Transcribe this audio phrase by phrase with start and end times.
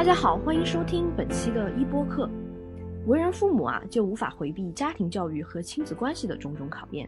[0.00, 2.26] 大家好，欢迎收听本期的一播课。
[3.06, 7.06] 为人父母啊，就无法回避家庭教育和亲子关系的种种考验。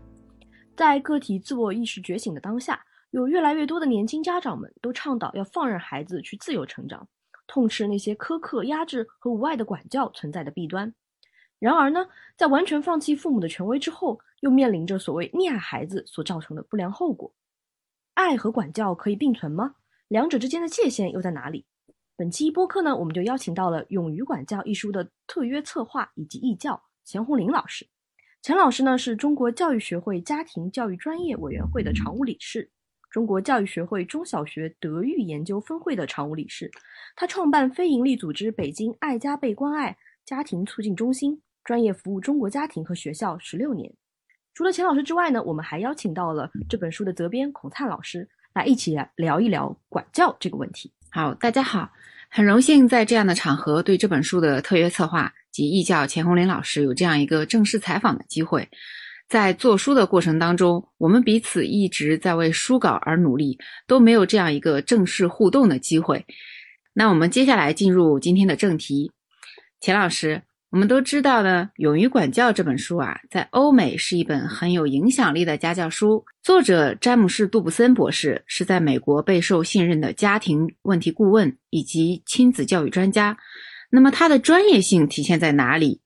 [0.76, 7.08] 在个体自我意识觉醒的当下，有越来越多的年轻家长们都倡导要放任孩子去自由成长，
[7.46, 10.92] 痛斥那些苛刻、压制和无爱的管教存在的弊端。
[11.58, 12.06] 然而呢，
[12.36, 17.32] 在完全放弃父母的权威之后，又面临着所谓溺爱孩子所造成的不良后果。
[18.12, 19.76] 爱和管教可以并存吗？
[20.08, 21.64] 两者之间的界限又在哪里？
[22.22, 27.84] 本期播客呢，我们就邀请到了《勇于管教》一书的特约策划以及译教钱红林老师。
[28.42, 32.70] 钱老师呢是中国教育学会家庭教育专业委员会的常务理事，
[33.10, 36.70] 中国教育学会中小学德育研究分会的常务理事。
[37.16, 43.92] 他创办非营利组织北京爱家倍关爱家庭促进中心，专业服务中国家庭和学校十六年。
[44.54, 50.92] 除了钱老师之外呢，我们还邀请到了这本书的责编孔灿老师来一起聊一聊管教这个问题。
[51.14, 51.92] 好，大家好，
[52.30, 58.66] 很荣幸在这样的场合对这本书的特约策划及译教钱红林老师有这样一个正式采访的机会。
[59.28, 66.24] 在做书的过程当中，我们彼此一直在为书稿而努力，都没有这样一个正式互动的机会。
[66.94, 69.12] 那我们接下来进入今天的正题，
[69.80, 70.40] 钱老师。
[70.72, 76.24] 我们都知道呢，《勇于管教》这本书啊，在欧美是一本很有影响力的家教书。
[76.42, 83.36] 作者詹姆士·杜布森博士是在美国备受信任的家庭问题顾问以及亲子教育专家。
[83.90, 86.00] 那么他的专业性体现在哪里？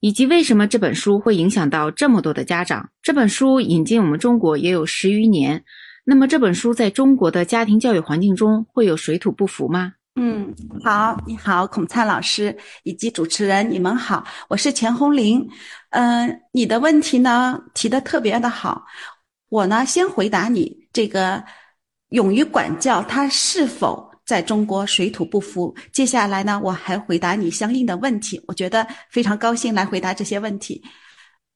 [0.00, 2.90] 以及为什么这本书会影响到这么多的家长？
[3.02, 5.64] 这本书引进我们中国也有十余年，
[6.04, 9.94] 那么这本书在中国的家庭教育环境中会有水土不服吗？
[10.22, 10.54] 嗯，
[10.84, 15.48] 好，你好，孔灿老师以及主持人，你们好，我是钱红玲。
[15.92, 18.84] 嗯，你的问题呢提的特别的好，
[19.48, 21.42] 我呢先回答你这个
[22.10, 25.74] 勇于管教，他是否在中国水土不服？
[25.90, 28.38] 接下来呢，我还回答你相应的问题。
[28.46, 30.84] 我觉得非常高兴来回答这些问题。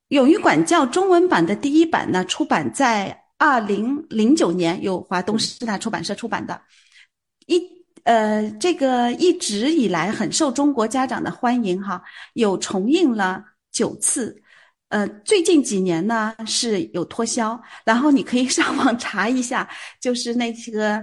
[0.08, 6.58] 勇于管教中文版的第一版呢，出版在二零零九年，由华东师大出版社出版的，
[7.44, 7.73] 一。
[8.04, 12.02] 呃，这个一直以来很受中国家长的欢迎哈，
[12.34, 13.42] 有重映了
[13.72, 14.42] 九次，
[14.90, 19.68] 呃，最近几年呢是有脱销，然后你可以上网查一下，
[20.00, 21.02] 就是那个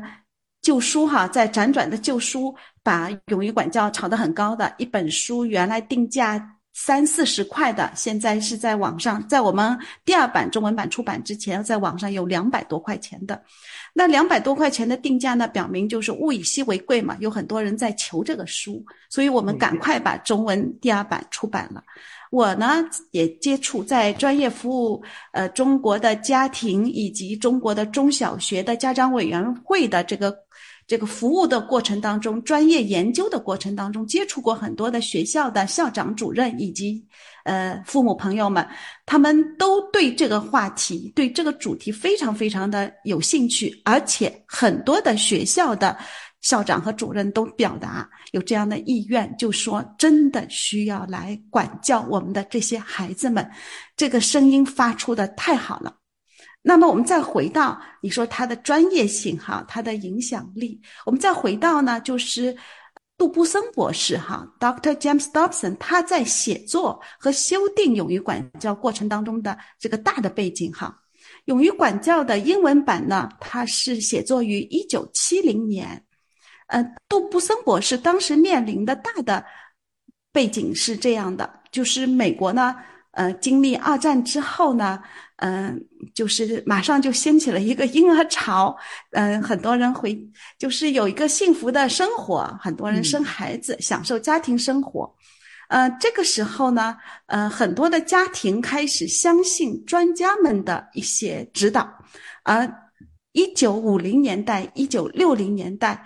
[0.62, 13.42] 旧书哈，在辗转的旧书把《勇于管教》炒得很高的一本书，原来定价三四十块的，现在是在网上，在我们第二版中文版出版之前，在网上有两百多块钱的。
[13.94, 21.84] 那两百多块钱的定价呢，表明就是物以稀为贵嘛，有很多人在求这个书，所以我们赶快把中文第二版出版了。
[22.30, 22.82] 我呢
[23.12, 30.34] 也接触在专业服务呃中国的家庭以及中国的中小学的家长委员会的这个
[30.92, 37.02] 这个服务的过程当中，专业研究的过程当中，接触过很多的学校的校长、主任以及。
[37.46, 38.68] 呃，父母朋友们，
[39.06, 45.98] 他们都对这个话题、对这个主题非常非常的有兴趣，而且很多的学校的
[46.42, 53.50] 校长和主任都表达有这样的意愿，就说真的需要来管教我们的这些孩子们，
[53.96, 56.01] 这个声音发出的太好了。
[56.62, 62.58] 那么我们再回到你说他的专业性哈，他的影响力，我们再回到呢，就是。
[63.18, 64.96] 杜布森博士，哈，Dr.
[64.96, 70.98] James Dobson，他在写作和修订《勇于管教》过程当中的这个大的背景，哈，
[71.46, 76.04] 《勇于管教》的英文版呢，它是写作于一九七零年，
[76.66, 79.46] 呃，杜布森博士当时面临的大的
[80.32, 82.76] 背景是这样的，就是美国呢，
[83.12, 85.02] 呃，经历二战之后呢。
[85.44, 85.84] 嗯，
[86.14, 88.78] 就是马上就掀起了一个婴儿潮，
[89.14, 90.16] 嗯，很多人回
[90.60, 95.12] 就是有一个幸福的生活，很多人生孩子，享受家庭生活。
[95.70, 96.96] 呃，这个时候呢，
[97.26, 101.92] 呃，很多的家庭开始相信专家们的一些指导，
[102.44, 102.72] 而
[103.32, 106.06] 一九五零年代、一九六零年代，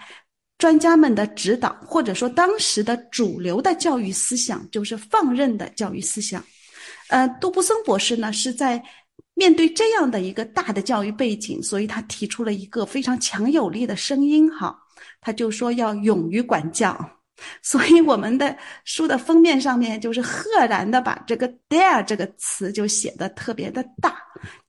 [0.57, 6.41] 专家们的指导，或者说当时的主流的教育思想，就是放任的教育思想。
[7.09, 8.83] 呃，杜布森博士呢是在。
[9.37, 14.73] 面对这样的一个大的教育背景，所以他提出了一个非常强有力的声音，哈，
[15.19, 16.97] 他就说要勇于管教。
[17.61, 24.15] 所以我们的书的封面上面就是赫然的把这个 “dare” 这个词就写的特别的大，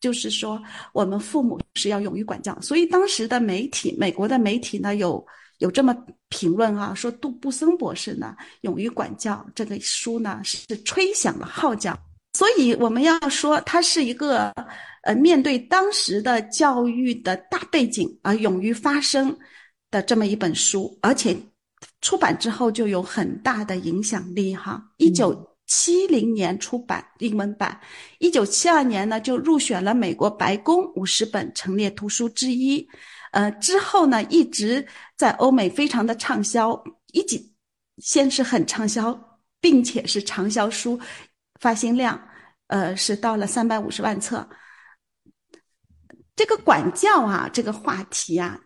[0.00, 0.60] 就是说
[0.92, 2.60] 我们父母是要勇于管教。
[2.60, 5.24] 所以当时的媒体，美国的媒体呢有
[5.58, 5.96] 有这么
[6.28, 11.96] 评论啊，说杜布森博士呢《勇于管教》这个书呢是吹响了号角。
[12.36, 14.52] 所以我们要说，它是一个，
[15.04, 19.34] 呃，面对当时的教育的大背景而勇于发声
[19.90, 21.34] 的这么一本书，而且
[22.02, 24.82] 出版之后就有很大的影响力哈。
[24.98, 25.34] 一九
[25.66, 27.80] 七零年出版英文版，
[28.18, 32.86] 一九七二年呢就入选了美国白宫五十本陈列图书之一。
[33.32, 34.86] 呃，之后呢一直
[35.16, 37.50] 在欧美非常的畅销，一几
[37.96, 39.18] 先是很畅销，
[39.58, 41.00] 并且是畅销书，
[41.60, 42.20] 发行量
[42.66, 44.48] 呃是到了三百五十万册。
[46.34, 48.60] 这个管教啊，这个话题啊，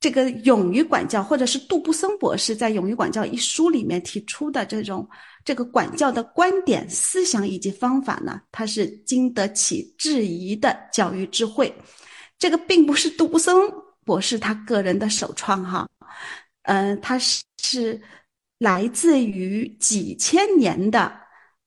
[0.00, 5.08] 这个勇于管教，或者是杜布森博士在《勇于管教》一书里面提出的这种
[5.44, 11.72] 这个管教的观点、思想以及方法呢，它是经得起质疑的教育智慧。
[12.36, 13.54] 这个并不是杜布森
[14.04, 15.88] 博士他个人的首创哈，
[16.62, 18.00] 嗯，他是
[18.58, 21.12] 来自于几千年的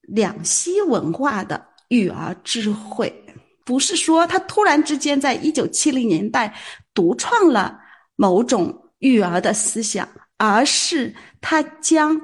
[0.01, 3.13] 两栖文化的育儿智慧。
[3.63, 6.53] 不是说他突然之间在一九七零年代
[6.95, 7.79] 独创了
[8.15, 12.19] 某种育儿的思想，而是他将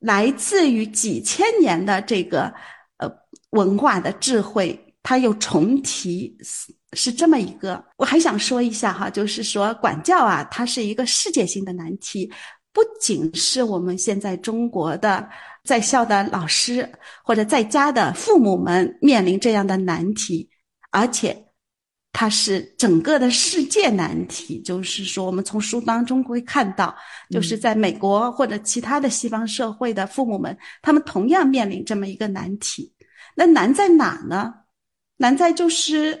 [0.00, 2.52] 来自于几千年的这个
[2.98, 3.08] 呃
[3.50, 6.36] 文化的智慧，他又重提，
[6.92, 7.82] 是这么一个。
[7.96, 12.30] 我还想说一下哈，就是说管教啊，它是一个世界性的难题，
[12.72, 15.26] 不仅是我们现在中国的。
[15.68, 16.90] 在校的老师
[17.22, 20.48] 或者在家的父母们面临这样的难题，
[20.90, 21.36] 而且
[22.10, 24.62] 它是整个的世界难题。
[24.62, 26.96] 就是说，我们从书当中会看到，
[27.28, 32.90] 就是在美国或者其他的西方社会的父母们，他们同样面临这么一个难题。
[33.34, 34.54] 那难在哪呢？
[35.18, 36.18] 难在就是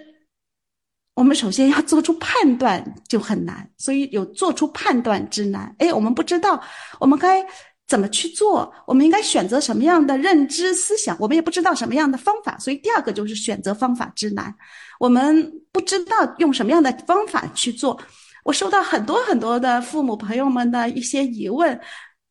[1.14, 5.74] 我们首先要做出判断就很难，所以有做出判断之难。
[5.78, 6.62] 哎，我们不知道
[7.00, 7.42] 我们该。
[7.88, 8.72] 怎么去做？
[8.86, 11.16] 我们应该选择什么样的认知思想？
[11.18, 14.54] 我们也不知道什么样的方法，所以第二个就是选择方法之难。
[15.00, 17.98] 我们不知道用什么样的方法去做。
[18.44, 21.80] 我收到很多很多的父母朋友们的一些疑问，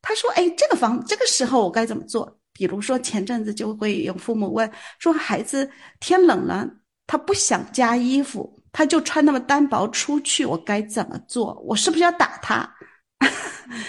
[0.00, 5.68] 他说：“哎，这个方这个时候我该怎么做？”比如说前阵子就会有父母问说：“孩子
[6.00, 6.68] 天冷了，
[7.06, 11.60] 他不想加衣服，他就穿那么单薄出去，我该怎么做？
[11.66, 12.68] 我是不是要打他？”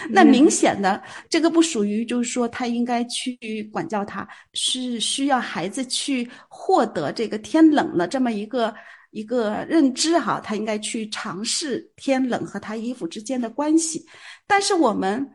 [0.09, 8.73] 那明显的，这个不属于，就是说他应该去管教他，是需要孩子去获得这个天冷了这么一个
[9.11, 14.05] 一个认知哈，他应该去尝试天冷和他衣服之间的关系。
[14.47, 15.25] 但是我们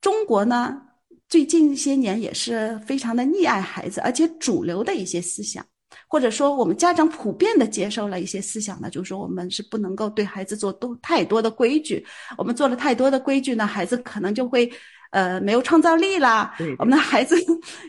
[0.00, 0.80] 中国呢，
[1.28, 5.64] 最近一些年也是非常的溺爱孩子，而且主流的一些思想。
[6.12, 12.06] 或者说，我们家长普遍的接受了一些思想呢，就是说我们是不能够对孩子做多太多的规矩。
[12.36, 14.70] 我们做了太多的规矩呢，孩子可能就会，
[15.12, 16.54] 呃，没有创造力啦。
[16.78, 17.34] 我们的孩子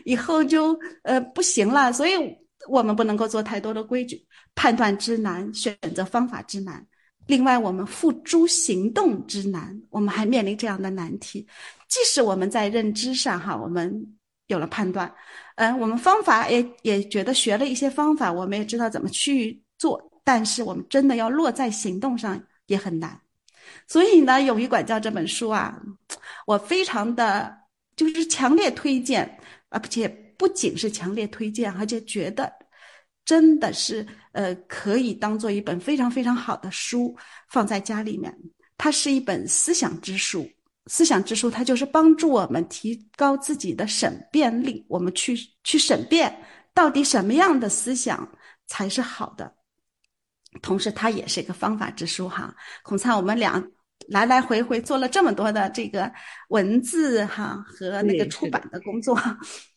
[0.06, 1.92] 以后就呃不行了。
[1.92, 2.12] 所以
[2.66, 4.24] 我们不能够做太多的规矩，
[4.54, 6.82] 判断之难，选择方法之难。
[7.26, 11.46] 另外，我们付诸行动之难，我们还面临这样的难题。
[11.88, 14.16] 即使我们在认知上哈，我们。
[14.48, 15.12] 有了判断，
[15.56, 23.18] 嗯，我们方法也也觉得学了一些方法，我们也知道怎么去做，但是我们真的要落在行动上也很难。
[23.86, 25.80] 所以呢，《勇于管教》这本书啊，
[26.46, 27.56] 我非常的
[27.96, 29.38] 就是强烈推荐，
[29.70, 30.06] 而且
[30.36, 32.52] 不仅是强烈推荐，而且觉得
[33.24, 37.16] 真的是呃可以当做一本非常非常好的书
[37.48, 38.36] 放在家里面。
[38.76, 40.46] 它是一本思想之书。
[40.86, 48.28] 思想之书，它就是帮助我们提高自己的审辩力，我们去去审辩到底什么样的思想
[48.66, 49.54] 才是好的。
[50.60, 52.54] 同时，它也是一个方法之书哈。
[52.82, 53.64] 孔灿，我们俩
[54.08, 56.12] 来来回回做了这么多的这个
[56.48, 59.18] 文字哈和那个出版的工作，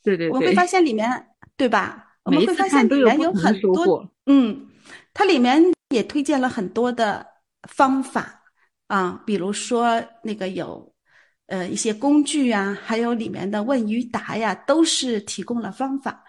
[0.04, 1.10] 对对， 我们会发现里面
[1.56, 2.06] 对吧？
[2.24, 4.68] 我们会发现里面有很多，嗯，
[5.14, 5.64] 它里面
[5.96, 7.26] 也推荐了很多的
[7.70, 8.44] 方法
[8.88, 10.94] 啊，比如说那个有。
[11.48, 16.24] 呃，一些工具啊，还有里面的问与答呀，都是提供了方法。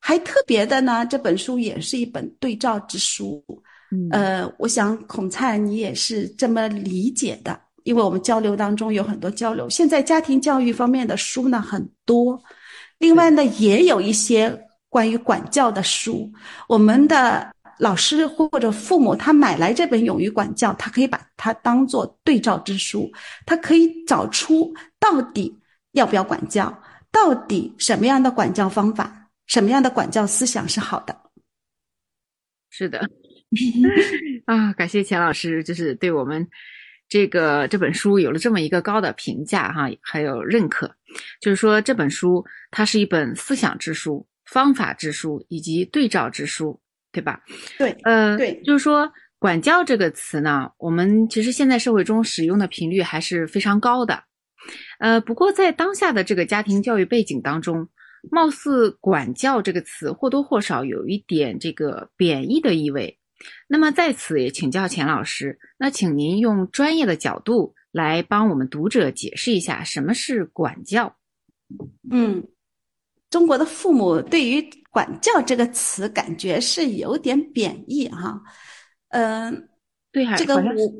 [0.00, 3.42] 还特别的呢，这本书也是一本对照之书。
[4.10, 9.68] 呃，我想孔灿你也是这么理解的，因为我们交流当中有很多交流。
[9.70, 12.40] 现在家庭教育方面的书呢很多，
[12.98, 14.56] 另外呢也有一些
[14.88, 16.30] 关于管教的书，
[16.68, 17.50] 我们的。
[17.78, 23.10] 老师或者父母，他买来这本《勇于管教》，他可以把它当做对照之书，
[23.46, 25.56] 他可以找出到底
[25.92, 26.82] 要不要管教，
[27.12, 31.16] 到底什么样的管教方法，什么样的管教思想是好的。
[32.70, 33.00] 是的，
[34.46, 36.46] 啊，感谢钱老师，就是对我们
[37.08, 40.92] 这个这本书有了这么一个高的评价哈，还有认可，
[41.40, 46.80] 就是说这本书它是一本思想之书、方法之书以及对照之书。
[47.18, 47.40] 对吧？
[47.78, 54.22] 对，呃，对，就是说“管教”这个词呢，我们其实现在社会中使用的频率还是非常高的。
[55.00, 57.88] 呃，不过在当下的这个家庭教育背景当中，
[58.30, 63.18] 貌似“管教”这个词或多或少有一点这个贬义的意味。
[63.66, 71.16] 那么在此也请教钱老师，那请您用专业的角度来帮我们读者解释一下什么是管教。
[72.10, 72.44] 嗯，
[73.30, 78.40] 中国的父母对于“管教”这个词感觉是有点贬义哈。
[79.10, 79.68] 嗯，
[80.12, 80.92] 对，这个我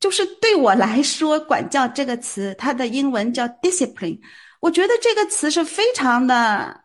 [0.00, 4.18] 就是对我来说，“管教”这个词，它的英文叫 discipline，
[4.60, 6.84] 我觉得这个词是非常的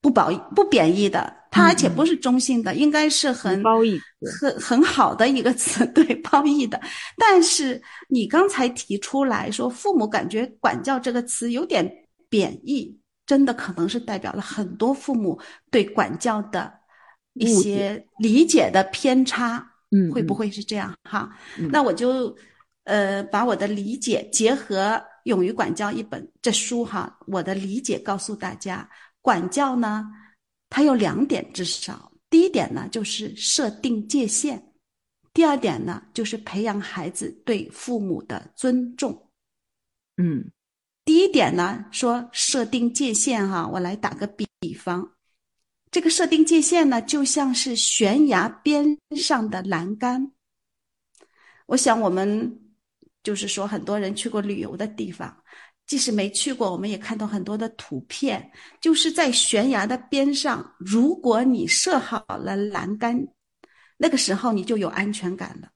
[0.00, 4.00] 不褒不贬义的，它而且不是中性的，应该是很褒义、
[4.40, 6.80] 很很好的一个词，对褒义的。
[7.18, 11.90] 但是你刚才提出来说，父母感觉“管教”这个词有点
[12.28, 15.38] 贬义，真的可能是代表了很多父母
[15.70, 16.72] 对管教的
[17.34, 19.72] 一些理解的偏差。
[19.90, 21.30] 嗯，会不会是这样哈？
[21.70, 22.36] 那我就，
[22.84, 24.88] 呃，把我的理解结合
[25.22, 28.90] 《勇于管教》一本这书哈，我的理解告诉大家，
[29.22, 30.04] 管教呢，
[30.68, 32.10] 它有两点至少。
[32.28, 34.58] 第一点呢，就是设定界限；
[35.32, 39.30] 第二点呢，就是培养孩子对父母的尊重。
[40.16, 40.50] 嗯，
[41.06, 45.12] 第一点呢，说设定界限哈，我来打个比方。
[45.92, 50.32] 这个设定界限呢，就像是悬崖边上的栏杆。
[51.66, 52.60] 我想，我们
[53.22, 55.44] 就是说，很多人去过旅游的地方，
[55.86, 63.28] 即使没去过，我们也看到很多的图片，就是在悬崖的边上，如果你设好了栏杆，
[63.96, 65.70] 那个时候你就有安全感了，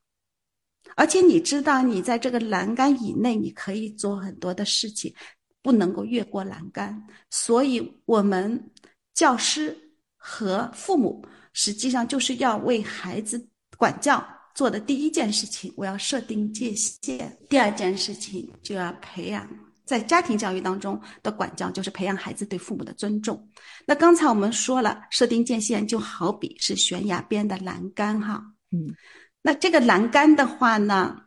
[0.97, 5.15] 而且你知道，你在这个栏杆以内，你可以做很多的事情，
[5.63, 7.03] 不能够越过栏杆。
[7.31, 8.71] 所以，我们
[9.15, 9.77] 教师。
[10.23, 13.43] 和父母实际上就是要为孩子
[13.79, 14.23] 管教
[14.55, 17.35] 做的第一件事情，我要设定界限。
[17.49, 19.49] 第二件事情就要培养
[19.87, 23.49] 在家庭教育当中的管教，就是培养孩子对父母的尊重。
[23.87, 28.45] 那刚才我们说了，设定界限就好比是悬崖边的栏杆哈。
[28.73, 28.95] 嗯，
[29.43, 31.23] 那这个栏杆的话呢，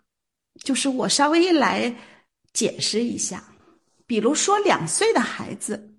[0.64, 1.94] 就是我稍微来
[2.54, 3.44] 解释一下，
[4.06, 5.90] 比如说两岁的孩子。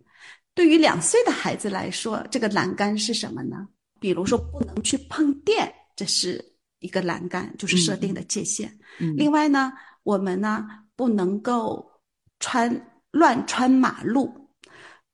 [0.54, 3.66] 对于两岁的孩子来说，这个栏杆是什么呢？
[3.98, 6.40] 比如说不能去碰电，这是
[6.78, 8.72] 一个栏杆，就是设定的界限。
[9.16, 9.72] 另外呢，
[10.04, 11.90] 我们呢不能够
[12.38, 12.70] 穿
[13.10, 14.32] 乱穿马路。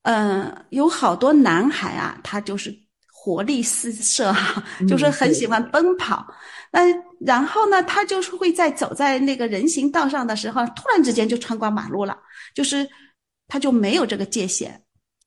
[0.02, 2.70] 嗯，有好多男孩啊，他就是
[3.22, 6.26] 活力四射哈，就是很喜欢奔跑。
[6.72, 6.80] 那
[7.20, 12.18] 然后呢，他就是会在走在那个人行道上的时候，突然之间就穿过马路了，
[12.54, 12.88] 就是
[13.46, 14.82] 他就没有这个界限。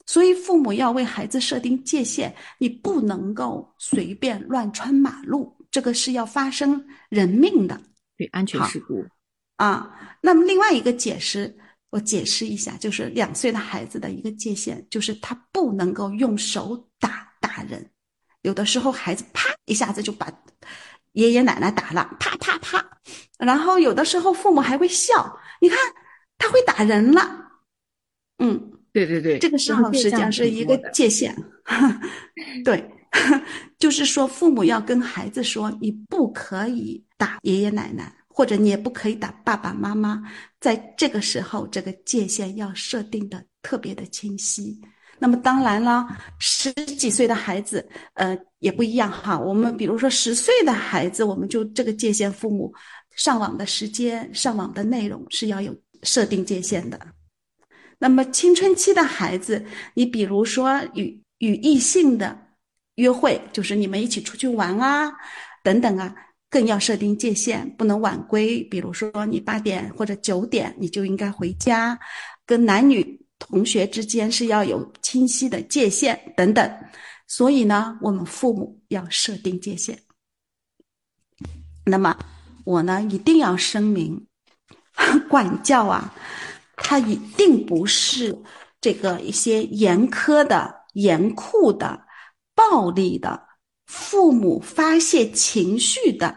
[0.08, 7.80] 所以，父母要为孩子设定界限，你不能够随便乱穿马路，这个是要发生人命的，
[8.18, 9.06] 对安全事故
[9.58, 10.18] 啊。
[10.20, 11.56] 那么，另外一个解释，
[11.90, 17.92] 我解释一下，就是两岁的孩子的一个界限，就是他不能够用手打大人。
[18.48, 20.28] 有的时候，孩子啪一下子就把
[21.12, 22.84] 爷爷奶奶打了，啪啪啪。
[23.38, 25.78] 然后，有的时候父母还会笑，你看
[26.38, 27.22] 他会打人了，
[28.40, 28.70] 嗯。
[28.94, 31.36] 对对对，这个时候实际上是一个界限，
[32.64, 32.88] 对，
[33.80, 40.22] 就是说父母要跟孩子说，你不可以打爷爷奶奶，或者你也不可以打爸爸妈妈，
[40.60, 44.80] 在这个时候，这个界限要设定的特别的清晰。
[45.20, 46.06] 那么当然了，
[46.40, 49.40] 十几岁的孩子，呃，也不一样哈。
[49.40, 52.74] 我们比如说十岁的孩子，我们就这个界限，父母
[53.16, 57.00] 上网的时间、上网的内容是要有设定界限的。
[58.00, 62.38] 那么青春期的孩子，你比如说与与异性的
[62.96, 65.10] 约会，就是你们一起出去玩啊，
[65.64, 66.14] 等等啊，
[66.50, 68.62] 更要设定界限，不能晚归。
[68.64, 71.98] 比如说你八点或者九点你就应该回家，
[72.46, 76.78] 跟男女同学之间是要有清晰的界限等等。
[77.28, 80.00] 所以呢，我们父母要设定界限。
[81.86, 82.18] 那么
[82.64, 84.28] 我呢，一定要声明，
[85.30, 86.14] 管教啊。
[86.76, 88.38] 他一定不是
[88.82, 92.06] 这个一些严苛的、严酷的、
[92.56, 93.48] 暴力的、
[93.86, 96.36] 父母发泄情绪的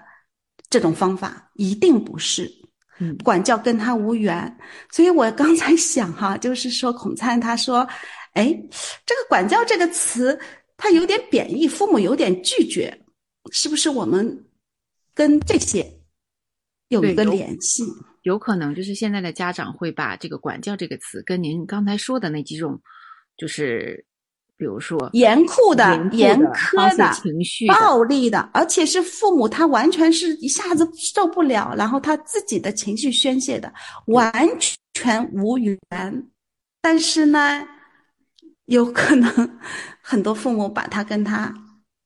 [0.68, 2.55] 这种方法，一定不是。
[2.98, 4.58] 嗯，管教跟他无缘。
[4.90, 7.86] 所以我刚才想哈， 就是说孔灿他说，
[8.32, 8.46] 哎，
[9.04, 10.38] 这个管教这个词，
[10.76, 13.02] 他有点贬义，父母有点拒绝，
[13.52, 13.90] 是不是？
[13.90, 14.46] 我们
[15.14, 16.00] 跟这些
[16.88, 17.84] 有一个联系。
[18.22, 22.80] 有可能就是现在的家长会把这个“管教”这个词跟您刚才说的那几种，
[23.36, 24.04] 就是
[24.58, 33.72] 比如说严酷的、严苛的、情绪暴力的，而且是父母他完全是一下子受不了，然后他自己的情绪宣泄的，
[34.06, 34.32] 完
[34.94, 35.78] 全无缘，
[36.80, 37.66] 但是呢，
[38.64, 39.58] 有可能
[40.00, 41.52] 很多父母把他跟他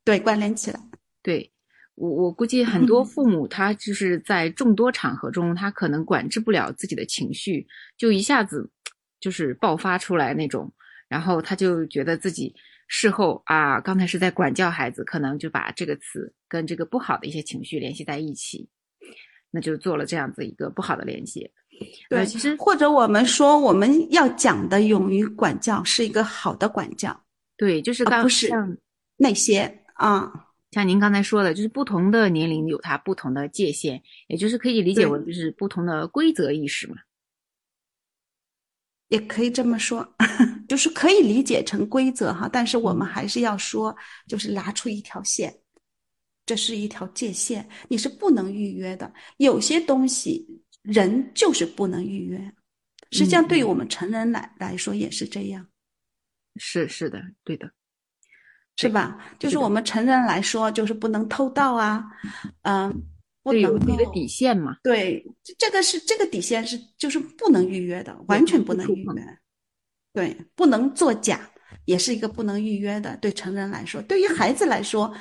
[0.04, 0.80] 对关联起来。
[1.22, 1.52] 对
[1.94, 7.64] 我，我估计很多父母他就是在众多场合中，他可能管制不了自己的情绪，
[7.96, 8.68] 就一下子
[9.20, 10.72] 就是爆发出来那种，
[11.10, 12.54] 然后他就觉得自己
[12.86, 18.68] 事后啊，刚才是在管教孩子，可能就把这个词跟这个不好的一些情绪联系在一起，
[19.50, 21.50] 那就做了这样子一个不好的联系。
[22.08, 27.20] 对，其实或者我们说我们要讲的勇于管教是一个好的管教，
[27.56, 28.76] 对，就是刚不是像
[29.16, 30.46] 那些啊。
[30.70, 36.94] 像您刚才说的，就是不同的年龄有它不同的界限，也就是可以理解为就是不同的规则意识嘛。
[39.10, 40.04] 也可以这么说，
[40.66, 43.94] 就是可以理解成规则哈，但是我们还是要说，
[44.26, 45.54] 就是拿出一条线，
[46.46, 49.12] 这是一条界限，你是不能预约的。
[49.36, 50.46] 有些东西
[50.82, 52.38] 人就是不能预约，
[53.10, 55.66] 实际上对于我们成人来来说也是这样，
[56.56, 57.70] 是是的，对的，
[58.76, 59.18] 是吧？
[59.40, 62.04] 就是我们成人来说，就是不能偷盗啊，
[62.62, 62.94] 嗯、
[63.52, 64.76] 有能一个够底线嘛。
[64.82, 69.38] 对，这这个是这个底线是就是不能预约的，完全不能预约。
[70.12, 71.50] 对，不能作假，
[71.84, 73.16] 也是一个不能预约的。
[73.18, 75.14] 对成人来说，对于孩子来说，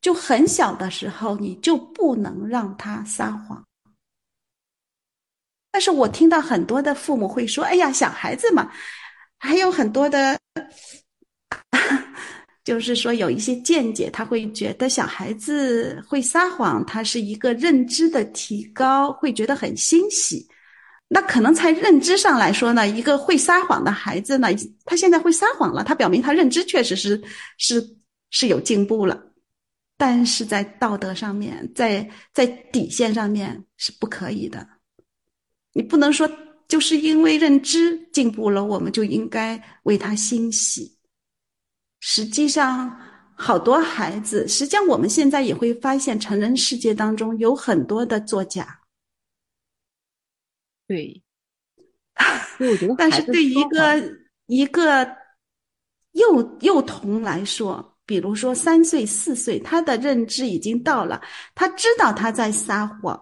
[0.00, 3.62] 就很小的时候你就不能让他撒谎。
[5.70, 8.72] 但是我听到很多的父母会说：“哎呀，小孩子嘛，
[9.38, 10.40] 还有很多的，
[12.66, 20.44] 就是说有一些见解，他会觉得小孩子会撒谎，他是一个认知的提高，会觉得很欣喜。
[21.06, 24.48] 那可能在认知上来说呢，一个会撒谎的孩子呢，
[24.84, 27.22] 他现在会撒谎了，他表明他认知确实是
[27.56, 27.96] 是
[28.30, 29.16] 是有进步了，
[29.96, 34.66] 但是在道德上面，在在底线上面是不可以的。
[35.72, 36.28] 你不能说
[36.66, 40.95] 就是因为认知进步了，我们就应该为他欣喜。
[42.00, 43.00] 实际上，
[43.34, 48.80] 好多孩子，实际上我们现在也会发现，成人世界当中有很多的作假。
[50.86, 51.22] 对，
[52.60, 55.04] 我觉得但是对于一个一个
[56.12, 61.20] 幼幼童来说，比如说三岁、四岁，他的认知已经到了，
[61.54, 63.20] 他知道他在撒谎，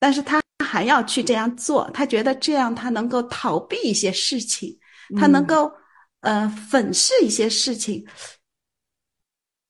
[0.00, 4.76] 但是他还要去这样做，他觉得这样他能够逃避一些事情，
[5.16, 5.46] 他能嗯。
[5.46, 5.72] 够、
[6.20, 8.06] 呃粉饰一些事情。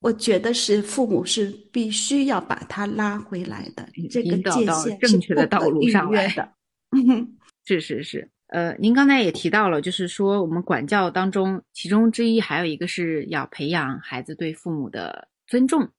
[0.00, 6.52] 我觉得是父母是必须要把他拉回来的，这个界限正确的道路上来的。
[7.66, 15.90] 是是是，呃，您刚才也提到了，就是说我们管教当中，其中之一还有一个是要培养孩子对父母的尊重。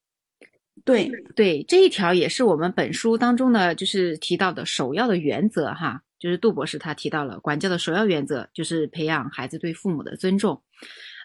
[0.82, 10.62] 对，对这一条也是我们本书当中呢，就是提到的首要的原则哈，就是杜博士他提到了管教的首要原则就是培养孩子对父母的尊重。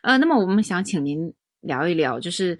[0.01, 2.58] 呃，那么我们想请您聊一聊，就是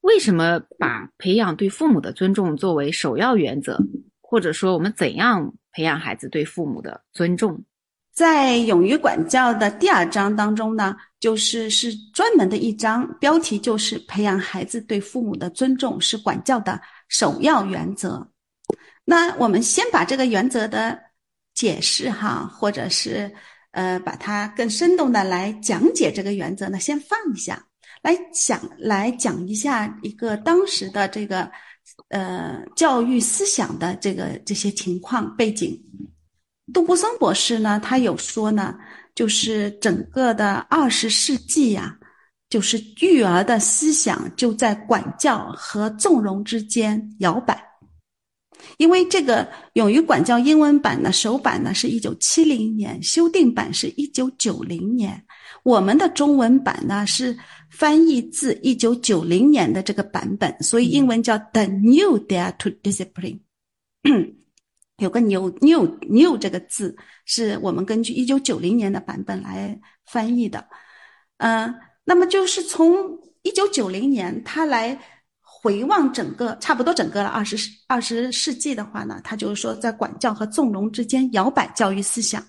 [0.00, 3.78] 为什么把培养对父母的尊重作为首要原则，
[4.20, 7.64] 或者说我们怎样培养孩子对父母的尊重？
[8.12, 18.26] 在勇于管教的第二章当中呢，就是是专门的一章，标题就是培养孩子对父母的尊重是管教的首要原则。
[19.04, 20.98] 那我们先把这个原则的
[21.56, 23.28] 解释哈，或者是
[23.72, 27.66] 呃把它更生动的来讲解这个原则呢，先放一下
[28.02, 31.50] 来讲来讲一下一个当时的这个
[32.10, 35.82] 呃教育思想的这个这些情况背景。
[36.72, 38.76] 杜布森博士呢，他有说呢，
[39.14, 41.96] 就是整个的二十世纪呀、
[42.50, 47.64] 就是育儿的思想就在管教和纵容之间摇摆。
[48.78, 55.22] 因为这个《勇于管教》英文版的首版呢是一九七零年，修订版是一九九零年，
[55.62, 57.36] 我们的中文版呢是
[57.70, 63.40] 翻译自一九九零年的这个版本，所以英文叫 The New Dare to Discipline。
[64.98, 70.66] 有个 new new new 这个字是我们根据一九九零年的版本来翻译的，
[71.36, 71.74] 嗯、
[72.04, 72.94] 那么就是从
[73.42, 74.98] 一九九零年他来
[75.66, 82.40] 回望整个差不多整个二十世二十世纪的话呢，他就是说在管教和纵容之间摇摆教育思想。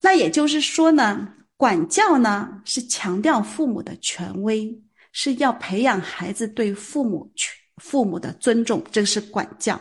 [0.00, 9.78] 那也就是说呢，管教呢是强调父母的权威，是要培养孩子对父母权父母的尊重，这是管教。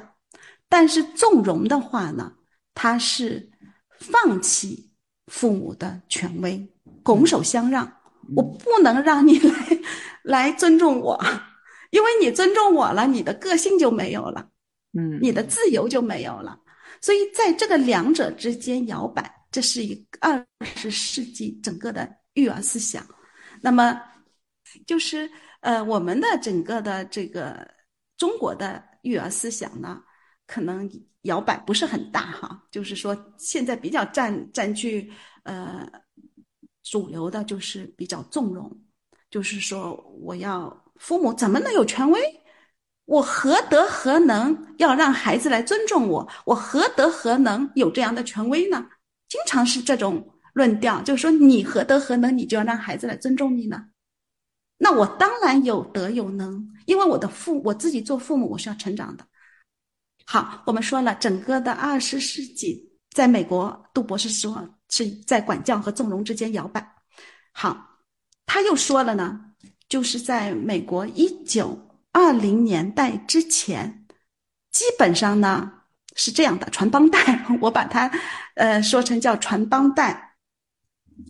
[0.68, 2.34] 但是纵容的话呢，
[2.74, 3.50] 他是
[3.98, 4.92] 放弃
[5.28, 6.70] 父母的权威，
[7.02, 7.90] 拱手相让。
[8.36, 9.73] 我不能让你来
[10.24, 11.22] 来尊重我，
[11.92, 14.50] 因为你尊重我了，你的个性就没有了，
[14.98, 16.60] 嗯，你的自由就没有了。
[17.02, 23.06] 所以在这个两者之间摇摆，这是一二十世纪整个的育儿思想。
[23.62, 24.02] 那么，
[24.88, 27.70] 就是呃，我们的整个的这个
[28.18, 30.02] 中国的育儿思想呢，
[30.48, 30.90] 可能
[31.24, 32.66] 摇摆不是很大哈。
[32.72, 35.12] 就是说，现在比较占占据
[35.44, 35.86] 呃
[36.84, 38.82] 主流的，就是比较纵容，
[39.34, 42.22] 就是说我要父母怎么能有权威？
[43.06, 46.30] 我何德何能要让孩子来尊重我？
[46.46, 48.86] 我何德何能有这样的权威呢？
[49.28, 53.86] 经常是这种论调，就是说你何德何能，你就要让孩子来尊重你呢？
[54.78, 59.26] 那我当然有德有能，因为我的父我自己做父母，我是要成长的。
[60.28, 66.88] 好，我们说了，整个的二十世纪，在美国，杜博士说是在管教和纵容之间摇摆。
[67.52, 67.93] 好，
[68.46, 69.40] 他又说了呢，
[69.88, 71.90] 就是在美国一九。
[72.16, 74.06] 二零年代之前，
[74.70, 75.72] 基本上呢
[76.16, 78.08] 是这样的传帮带，我把它
[78.54, 80.36] 呃说成叫传帮带。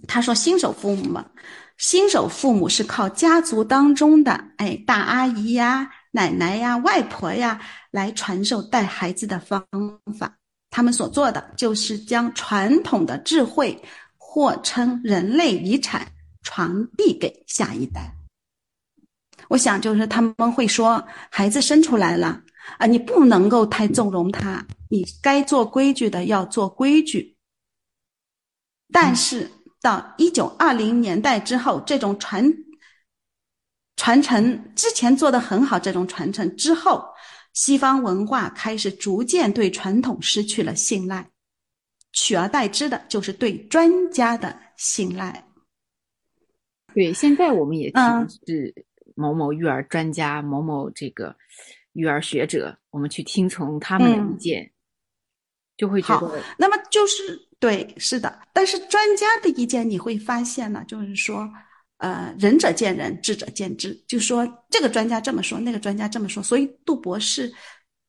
[0.10, 1.26] 他说新手父母嘛，
[1.78, 9.65] 新手父母是靠家族当中的哎大阿姨呀、奶奶呀、外婆呀来传授带孩子的方
[10.19, 10.38] 法。
[10.69, 13.82] 他们所做的就是将传统的智慧，
[14.17, 16.06] 或称人类遗产，
[16.43, 18.15] 传递给下一代。
[19.49, 22.41] 我想，就是他们会说，孩子生出来了
[22.77, 27.36] 啊，你不能够太纵容他，你该做规矩的要做规矩。
[28.91, 29.49] 但是
[29.82, 32.51] 到一九二零年代之后，这种传
[33.97, 37.03] 传承之前做的很好，这种传承之后，
[37.53, 41.27] 西方文化开始逐渐对传统失去了信赖，
[42.13, 45.43] 取而代之的就是对专家的信赖。
[46.93, 48.73] 对，现在我们也听是。
[49.15, 51.36] 某某育儿专家，某某这个
[51.91, 54.71] 育儿学者，我们去听从他们的意见，
[55.77, 56.41] 就会觉得。
[56.58, 58.39] 那么就是对，是的。
[58.53, 61.47] 但是专家的意见你会发现呢，就是说，
[61.97, 63.93] 呃，仁者见仁，智者见智。
[64.08, 66.41] 就说，这个专家这么说，那个专家这么说。
[66.41, 67.53] 所以杜博士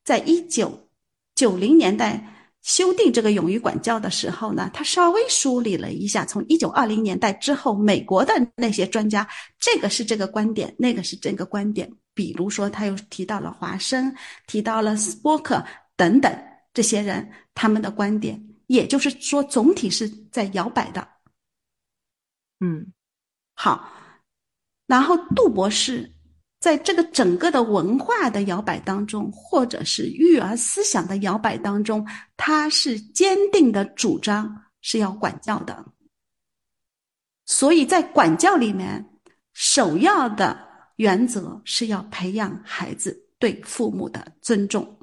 [0.03, 0.89] 在一九
[1.35, 2.31] 九零年代。
[2.65, 9.27] 修订这个勇于管教的时候呢，他稍微梳理了一下，从一九二零年代之后，美国的那些专家，
[9.59, 11.87] 这个是这个观点，那个是这个观点。
[12.15, 14.11] 比如说，他又提到了华生，
[14.47, 15.63] 提到了斯波克
[15.95, 16.35] 等等
[16.73, 21.07] 这些人，他们的观点，也就是说，总体是在摇摆的。
[22.61, 22.91] 嗯，
[23.53, 23.91] 好，
[24.87, 26.14] 然后杜博士。
[26.65, 32.03] 在这个整个的文化的摇摆当中，或者是育儿思想的摇摆当中，
[32.35, 35.85] 他是坚定的主张是要管教的。
[37.45, 39.07] 所以在管教里面，
[39.53, 40.57] 首要的
[40.95, 44.97] 原则是要培养孩子对父母的尊重。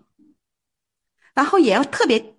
[1.33, 2.37] 然后也要特别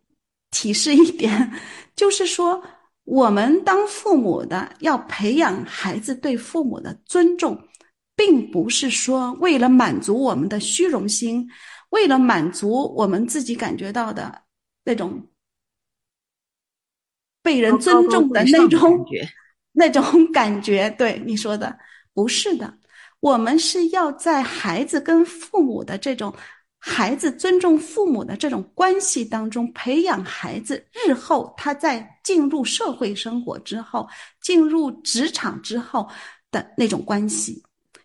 [0.51, 1.49] 提示一点，
[1.95, 2.61] 就是说，
[3.05, 7.57] 我们当父母的要培养孩子对父母的尊重。
[8.15, 11.49] 并不是说为了满足我们的虚荣心，
[11.89, 14.43] 为了满足我们自己感觉到的
[14.83, 15.27] 那种
[17.41, 19.05] 被人尊重的那种
[19.73, 20.89] 那种感觉。
[20.91, 21.77] 对你说的
[22.13, 22.77] 不是的，
[23.19, 26.33] 我们是要在孩子跟父母的这种
[26.77, 34.07] 孩子尊重父母的这种关系当中，培养孩子日后他在进入社会生活之后、
[34.41, 36.07] 进入职场之后
[36.51, 37.63] 的那种关系。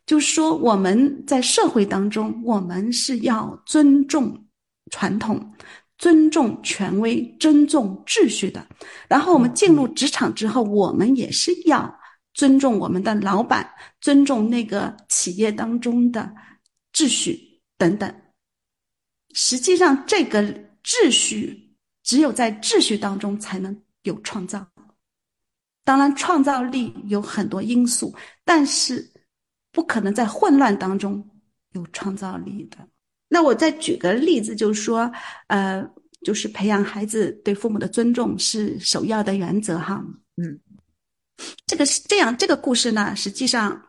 [0.08, 4.42] 就是说，我们在社会当中，我们是要尊重
[4.90, 5.52] 传统、
[5.98, 8.66] 尊重权威、尊重秩序的。
[9.06, 11.94] 然后我们进入职场之后，我们也是要
[12.32, 16.32] 尊重我们的老板，尊重那个企业当中的
[16.94, 18.10] 秩序等等。
[19.34, 20.42] 实际上，这个
[20.82, 24.66] 秩序只有在秩序当中才能有创造。
[25.84, 29.06] 当然，创造力有很多因素，但是。
[29.78, 31.24] 不可能在混乱当中
[31.70, 32.78] 有创造力的。
[33.28, 35.08] 那我再举个例子，就是说，
[35.46, 35.88] 呃，
[36.24, 40.04] 就是培养孩子对父母的尊重是首要的原则哈。
[40.36, 40.58] 嗯，
[41.64, 42.36] 这个是这样。
[42.36, 43.80] 这个故事呢，实际上，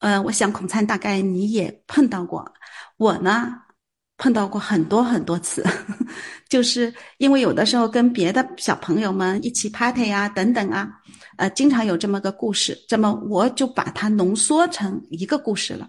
[0.00, 2.44] 呃，我想孔灿大概你也碰到过，
[2.96, 3.54] 我呢
[4.16, 5.64] 碰到过很多很多次，
[6.50, 10.90] 就是因为有的时候跟别的小朋友们一起 party 啊等等啊。
[11.38, 15.88] 呃，经常有这么个故事，这么我就把它浓缩成一个故事了。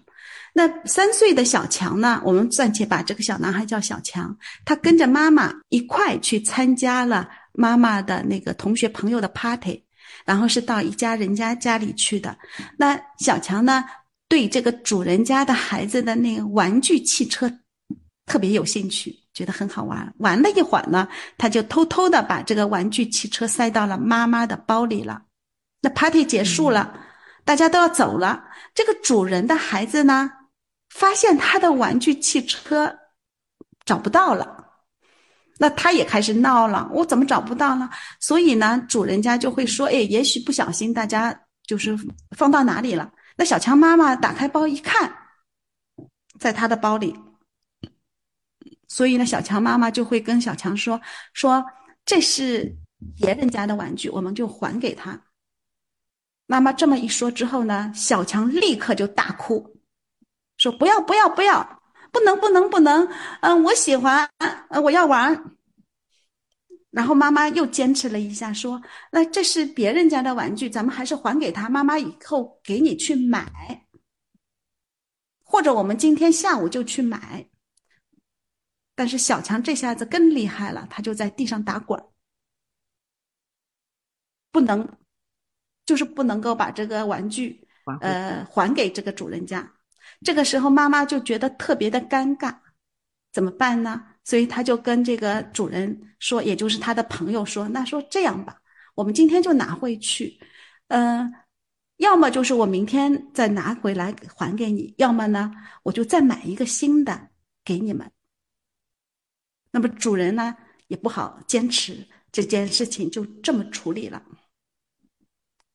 [0.54, 2.20] 那三岁的小强呢？
[2.24, 9.82] 我们暂且把这个小男孩叫小强，他跟着妈妈一块去参加了妈妈的那个同学朋友的 party，
[10.24, 12.36] 然后是到一家人家家里去的。
[12.76, 13.84] 那小强呢，
[14.28, 17.50] 对这个主人家的孩子的那个玩具汽车
[18.26, 19.14] 特别有兴趣。
[19.34, 20.12] 觉得很好玩。
[20.18, 21.06] 玩了一会儿呢，
[21.36, 25.22] 他就偷偷的把这个玩具汽车塞到了妈妈的包里了。
[25.88, 26.92] 那 party 结束了，
[27.46, 28.44] 大家都要走了。
[28.74, 30.30] 这个主人的孩子呢，
[30.90, 32.94] 发现他的玩具汽车
[33.86, 34.66] 找不到了，
[35.56, 36.86] 那他也开始闹了。
[36.92, 37.88] 我怎么找不到呢？
[38.20, 41.34] 所以呢，主人家就会说：“哎，也许不小心，大家
[41.66, 41.98] 就是
[42.36, 45.10] 放到哪里了。”那小强妈妈打开包一看，
[46.38, 47.18] 在他的包里。
[48.88, 51.00] 所以呢，小强妈妈就会跟小强说
[51.32, 51.64] ：“说
[52.04, 52.76] 这是
[53.16, 55.18] 别人家的玩具，我们就还给他。”
[56.50, 59.76] 妈妈这么一说之后呢，小强立刻就大哭，
[60.56, 63.06] 说：“不要不要不要，不能不能不能！
[63.42, 64.26] 嗯，我喜欢，
[64.70, 65.54] 呃，我要玩。”
[66.90, 68.80] 然后妈妈又坚持了一下，说
[69.12, 71.68] ：“那这是别人家的玩具，咱们还是还给他。
[71.68, 73.86] 妈妈以后给你去买，
[75.44, 77.46] 或者我们今天下午就去买。”
[78.96, 82.02] 但是小强这下子更厉害了，他就在地上打滚，
[84.50, 84.97] 不能，
[85.88, 87.66] 就是不能够把这个玩具，
[88.02, 89.66] 呃，还给这个主人家。
[90.22, 92.54] 这个时候妈妈就觉得特别的尴尬，
[93.32, 94.04] 怎么办呢？
[94.22, 98.60] 所以他就跟这个主人说，也就是他的朋友说：“那说这样吧，
[98.94, 100.38] 我们今天就拿回去，
[100.88, 101.32] 嗯，
[101.96, 105.50] 要么就是我明天再拿回来还给你，要么呢，
[105.84, 107.30] 我就再买一个新的
[107.64, 108.12] 给你们。”
[109.72, 110.54] 那么主人呢
[110.88, 114.22] 也不好坚持这件事情，就这么处理了。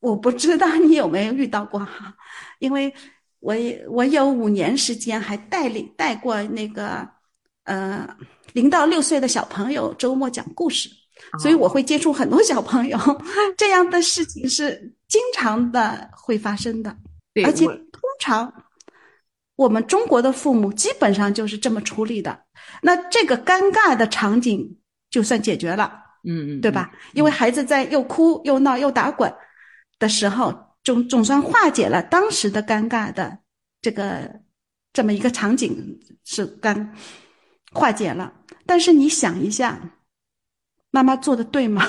[0.03, 2.13] 我不知道你有没有遇到过哈，
[2.59, 2.93] 因为
[3.39, 3.55] 我
[3.89, 7.07] 我有五年时间还带领带过那个
[7.63, 8.05] 呃
[8.51, 10.89] 零到六岁的小朋友周末讲故事，
[11.41, 12.97] 所以我会接触很多小朋友，
[13.55, 16.93] 这样的事情是经常的会发生的，
[17.45, 18.53] 而且通常。
[19.55, 22.37] 我们中国的父母基本上就是这么处理的，
[22.81, 24.77] 那这个尴尬的场景
[25.11, 25.93] 就算解决了，
[26.27, 26.91] 嗯嗯，对吧？
[27.13, 29.31] 因为孩子在又哭又闹又打滚
[30.03, 33.39] 的时候，总总算化解了当时的尴尬的
[33.81, 34.41] 这个
[34.91, 35.69] 这么一个场景
[36.25, 36.75] 是尴
[37.71, 38.33] 化解了。
[38.65, 39.79] 但是你想一下，
[40.91, 41.87] 妈妈做的对吗？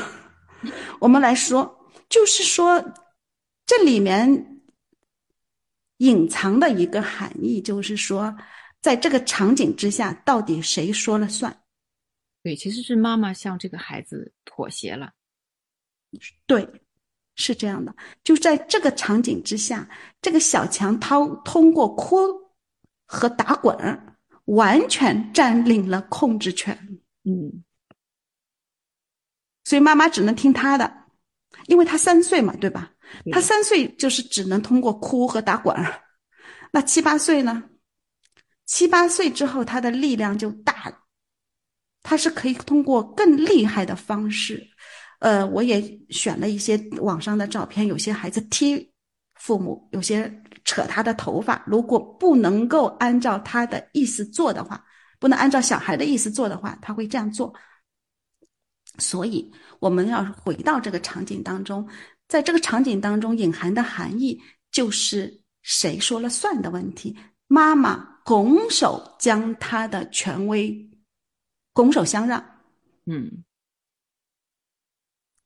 [1.02, 2.94] 我们来说，就是说
[3.66, 4.50] 这里面。
[5.98, 8.36] 隐藏的一个含义就是说，
[8.82, 11.62] 在这个场景之下，到底谁说了算？
[12.42, 15.12] 对，其实是妈妈向这个孩子妥协了。
[16.46, 16.68] 对，
[17.36, 17.94] 是这样的。
[18.22, 19.88] 就在这个场景之下，
[20.22, 22.16] 这个小强涛通过哭
[23.06, 23.76] 和打滚，
[24.46, 26.76] 完全占领了控制权。
[27.24, 27.64] 嗯，
[29.64, 31.06] 所以妈妈只能听他的，
[31.66, 32.92] 因为他三岁嘛，对吧？
[33.30, 36.02] 他三岁就是只能通过哭和打滚儿，
[36.72, 37.62] 那七八岁呢？
[38.66, 40.98] 七八岁之后，他的力量就大了，
[42.02, 44.70] 他是可以通过更厉害的方式。
[45.24, 48.92] 呃，我也选了一些网上的照片，有些孩子踢
[49.36, 50.30] 父母，有些
[50.66, 51.64] 扯他的头发。
[51.66, 54.84] 如果不能够按照他的意思做的话，
[55.18, 57.54] 不能按照小孩的意思做的话，他会这样做。
[58.98, 61.88] 所以，我们要回到这个场景当中。
[62.28, 64.38] 在这个场景当中，隐含的含义
[64.70, 67.16] 就是谁说了算的问题。
[67.46, 70.90] 妈妈拱手将他的权威
[71.72, 72.44] 拱手相让，
[73.06, 73.42] 嗯，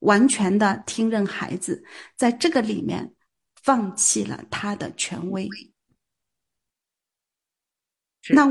[0.00, 1.84] 完全的听任孩子，
[2.16, 3.12] 在这个里面
[3.62, 5.48] 放弃了他的权威。
[8.30, 8.46] 那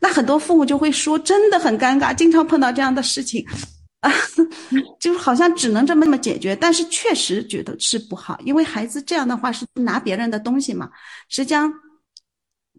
[0.00, 3.44] 那很多父母就会说，真的很尴尬，经常碰到这样的事情。
[4.00, 4.12] 啊，
[5.00, 10.90] 就是好像只能这么么解决，但是确实觉得是不好，因为孩子这样的话是拿别人的东西嘛，
[11.30, 11.72] 实际上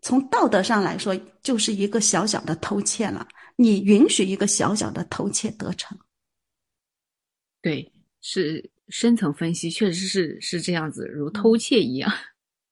[0.04, 3.28] 从道德上来说就是一个小小的偷窃了。
[3.56, 5.98] 你允许一个小小的偷窃得逞？
[7.66, 12.12] 对，是深层分析，确实是是这样子，如偷窃一样。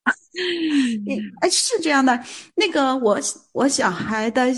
[1.41, 2.23] 哎，是这样的，
[2.55, 3.19] 那个我
[3.53, 4.53] 我小孩的，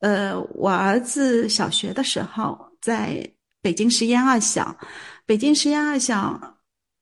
[0.00, 2.70] 呃，我儿子小学的时候。
[2.82, 3.26] 在
[3.62, 4.76] 北京实验二小，
[5.24, 6.58] 北京实验二小，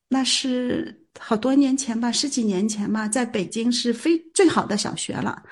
[0.09, 5.43] 那是好多年前吧，十几年前吧，在北京是非最好的小学了。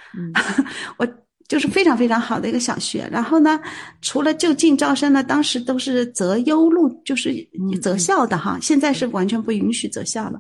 [1.00, 1.06] 我
[1.50, 3.06] 就是非常非常好的一个小学。
[3.12, 3.60] 然后呢，
[4.02, 7.36] 除了就近招生呢，当时都是择优录，就是
[7.82, 8.58] 择校的哈。
[8.62, 10.40] 现在是完全不允许择校了。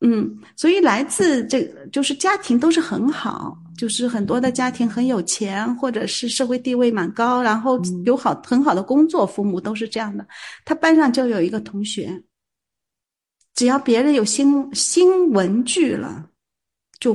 [0.00, 3.56] 嗯，所以来自这个就是家庭都是很好。
[3.76, 10.26] 就是很多的家庭很有钱，或者是社会地位蛮高，然后有好很好的工作，父母都是这样的。
[10.64, 12.10] 他班上就有一个同学，
[13.54, 16.24] 只要别人有新新文具了，
[16.98, 17.14] 就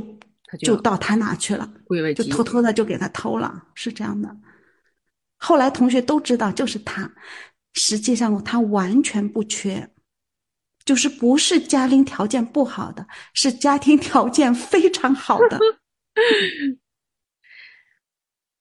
[0.59, 1.71] 就到他那去了，
[2.15, 4.35] 就偷偷的就给他偷了，是这样的。
[5.37, 7.11] 后来同学都知道就是他，
[7.73, 9.89] 实际上他完全不缺，
[10.85, 15.59] 就是不是家庭条件不好的，是家庭条件非常好的。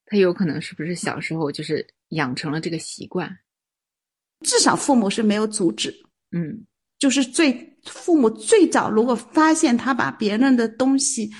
[0.06, 3.38] 他有可能是不是小时候就是养成了这个习惯？
[4.40, 5.94] 至少父母是没有阻止。
[6.32, 6.64] 嗯，
[6.98, 11.30] 就是最父母最早如果发现他把别人的东西，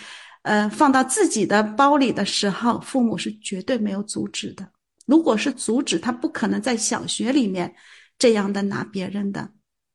[0.43, 4.73] 呃，放到自己的包里的时候，父母是绝对没有阻止的。
[5.07, 7.75] 如果是阻止，他不可能在小学里面
[8.19, 9.53] 这样的拿别人的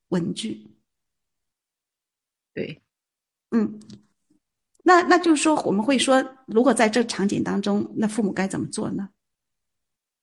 [0.10, 0.67] 文具。
[2.53, 2.81] 对，
[3.51, 3.79] 嗯。
[4.84, 9.10] 那那就是说，我们会说，如果在这场景当中，那父母该怎么做呢？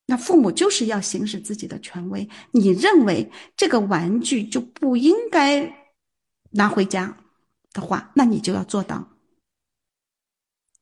[0.06, 2.28] 那父母就是要行使自己的权威。
[2.52, 5.90] 你认为这个玩具就不应该
[6.50, 7.16] 拿回家
[7.72, 9.11] 的话，那你就要做到。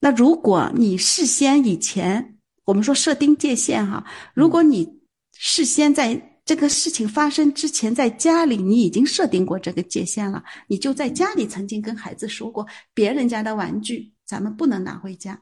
[0.00, 5.00] 那如果你事先以前，我们说设定界限哈，如果你
[5.34, 6.26] 事先在。
[6.42, 15.40] 这个事情发生之前，在家里你已经设定过这个界限了，你就在家里曾经跟孩子说过，别人家的玩具咱们不能拿回家。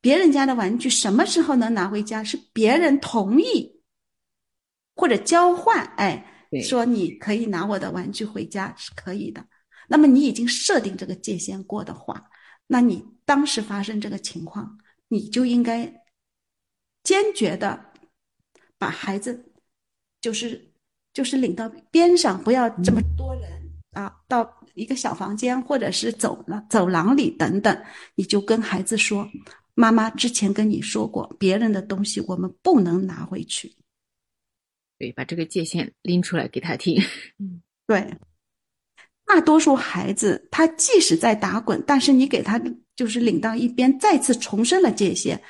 [0.00, 2.24] 别人家的玩具什么时候能拿回家？
[2.24, 3.80] 是别人同意
[4.96, 6.26] 或者交换，哎，
[6.64, 9.44] 说你可以拿我的玩具回家是可以的。
[9.86, 12.24] 那么你已经设定这个界限过的话，
[12.68, 14.78] 那你当时发生这个情况，
[15.08, 16.04] 你就应该
[17.02, 17.92] 坚决的
[18.78, 19.44] 把孩子。
[20.20, 20.72] 就是
[21.12, 23.48] 就是领到边上，不要这么多人
[23.92, 27.84] 啊，到一个小房间或者是走廊走廊里等等，
[28.16, 29.30] 你就跟孩子说
[29.76, 33.72] ：“妈妈之前跟你说过，别人的东西我们不能拿回去。”
[34.98, 37.00] 对，把这个界限拎出来给他听。
[37.38, 38.12] 嗯， 对。
[39.28, 42.58] 大多数孩子他即使在打滚，但是你给他
[42.96, 45.40] 就是领到一边，再次重申了界限，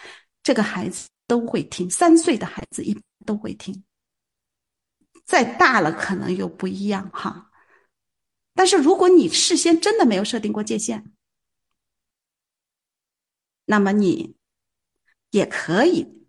[0.42, 1.88] 这个孩子都会听。
[1.88, 3.84] 三岁的孩子一般都会听。
[5.24, 7.50] 再大了可能又不一样哈，
[8.54, 11.12] 但是如果你事先真的没有设定过界限，
[13.66, 14.34] 那么你
[15.30, 16.26] 也可以，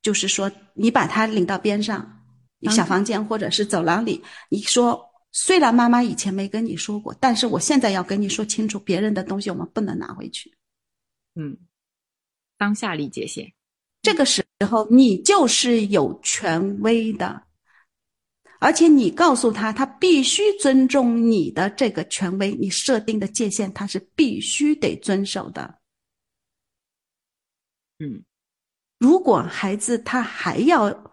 [0.00, 2.24] 就是说你把他领到边上
[2.70, 10.52] 小房间或者是走廊里，你说虽然妈妈以前没跟你说过，但是我现在要跟你说清楚，别人的东西我们不能拿回去。
[11.34, 11.56] 嗯，
[12.58, 13.52] 当下立界限，
[14.02, 17.44] 这个时候你就是有权威的。
[18.58, 25.80] 而且你告诉他，他必须尊重你的这个权威，你设定的界限，他是必须得遵守的。
[28.00, 28.22] 嗯，
[28.98, 31.10] 如果孩子他还要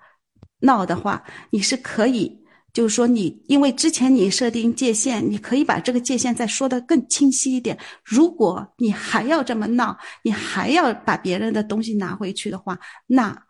[0.60, 7.78] 闹的话，你是可以，就是说你因为之前你设定界限，你可以把这个界限再说的更清晰一点。
[8.04, 13.48] 如果你还要这么闹，你还要把别人的东西拿回去的话，那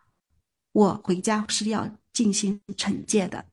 [0.71, 3.45] 我回家是要进行惩戒的。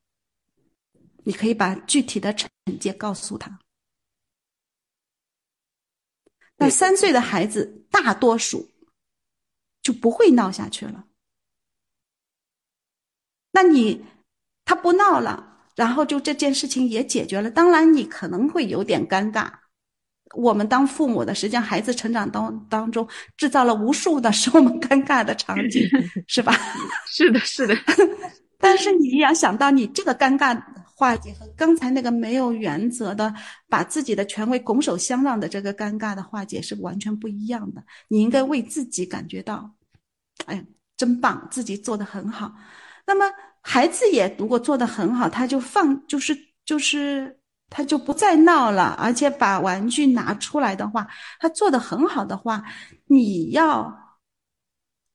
[1.24, 2.48] 你可以把具体的惩
[2.78, 3.58] 戒告诉他。
[6.56, 8.70] 那三岁的孩子大多数
[9.82, 11.06] 就不会闹下去了。
[13.50, 14.04] 那你
[14.64, 17.50] 他不闹了，然后就这件事情也解决了。
[17.50, 19.48] 当然，你可能会有点尴尬。
[20.34, 23.06] 我们当父母的，实际上孩子成长当当中
[23.36, 25.82] 制造了无数的 使我们尴尬的场景，
[26.26, 26.56] 是吧？
[27.10, 27.74] 是的，是的。
[28.58, 30.60] 但是你要想到，你这个尴尬。
[30.96, 33.34] 化解和刚才那个没有原则的
[33.68, 37.82] 把自己的权威拱手相让的这个尴尬的化解是完全不一样的。
[38.06, 39.68] 你应该为自己感觉到，
[40.46, 40.64] 哎，
[40.96, 42.54] 真棒，自己做的很好。
[43.04, 43.28] 那么
[43.64, 51.08] 孩子也如果做的很好，他就放，就是就是他就不再闹了，而且把玩具拿出来的话，
[51.40, 52.62] 他做的很好的话，
[53.06, 54.18] 你要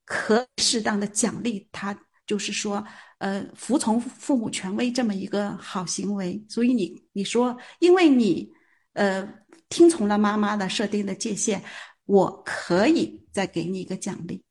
[0.04, 2.84] 可适当的奖励他，就是说。
[3.20, 8.50] 呃，服从父母权威这么一个好行为，所以你你说，因为你
[8.94, 9.22] 呃
[9.68, 11.62] 听从了妈妈的设定的界限，
[12.06, 14.42] 我可以再给你一个奖励，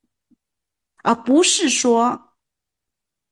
[1.01, 2.28] 而不是说，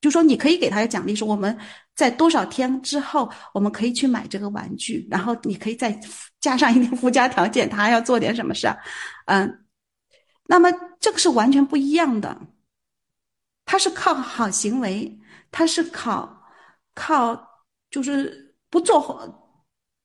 [0.00, 1.56] 就说你可以给他奖励，说我们
[1.94, 5.98] 在多少天之后，我们可以去买这个玩具，然后你可以再
[6.40, 8.78] 加上一点附加条件，他还要做点什么事儿，
[9.26, 9.64] 嗯，
[10.46, 10.70] 那么
[11.00, 12.40] 这个是完全不一样的，
[13.64, 15.18] 他是靠好行为。
[15.50, 16.42] 他是靠，
[16.94, 19.58] 靠就是不做，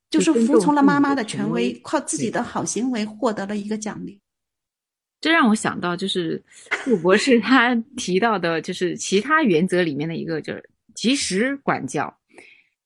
[0.09, 4.21] 就是服从了妈妈的权威，靠自己的好行为获得了一个奖励。
[5.23, 6.43] 这让我想到，就是
[6.83, 12.13] 傅博士 他提到的，就是其他原则里面的一个，就是及时管教。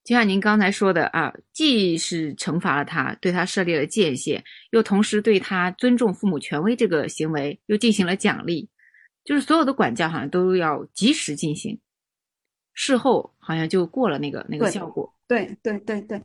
[0.03, 8.69] 就像您刚才说的啊，既是惩罚了他，对他设立了界限，又同时对他尊重父母权威这个行为又进行了奖励。
[9.25, 11.79] 就是所有的管教好像都要及时进行，
[12.75, 15.11] 事后好像就过了那个那个效果。
[15.27, 16.21] 对对对对，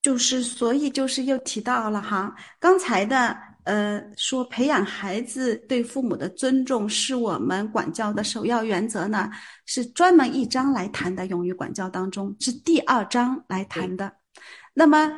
[0.00, 9.30] 就是所以就是又提到了哈，刚才的呃说培养孩子对父母的尊重是我们管教的首要原则呢，
[9.66, 11.26] 是专门一章来谈的。
[11.26, 14.12] 勇于管教当中是第二章来谈的，
[14.74, 15.10] 那么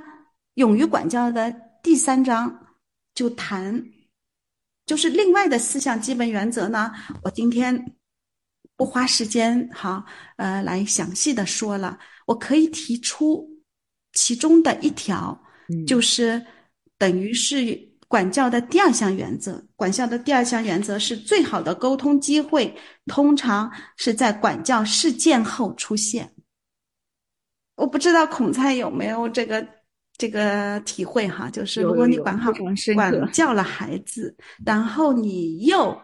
[0.55, 2.66] 勇于管教的第三章
[3.14, 3.84] 就谈，
[4.86, 6.92] 就是另外的四项基本原则呢，
[7.22, 7.97] 我今天
[8.76, 10.05] 不花时间哈，
[10.36, 11.99] 呃，来详细的说了。
[12.26, 13.49] 我可以提出
[14.12, 15.38] 其中的一条，
[15.68, 16.44] 嗯就是
[16.99, 19.62] 等于是管教的第二项原则。
[19.74, 22.74] 管教的第二项原则是最好的沟通机会，
[23.07, 26.32] 通常是在管教事件后出现。
[27.76, 29.66] 我不知道孔蔡有没有这个
[30.16, 32.74] 这个体会哈，就是如果你管好管
[33.32, 34.34] 教了孩子，
[34.64, 35.94] 然后你又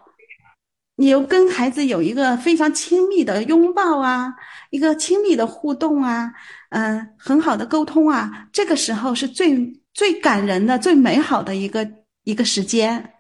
[0.97, 4.35] 你又跟孩子有一个非常亲密的拥抱啊，
[4.69, 6.31] 一个亲密的互动啊，
[6.69, 11.89] 嗯、很好的沟通啊，这个时候是最最感人的、最美好的一个
[12.25, 13.13] 一个时间。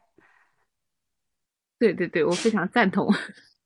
[1.79, 3.13] 对对对，我非常赞同。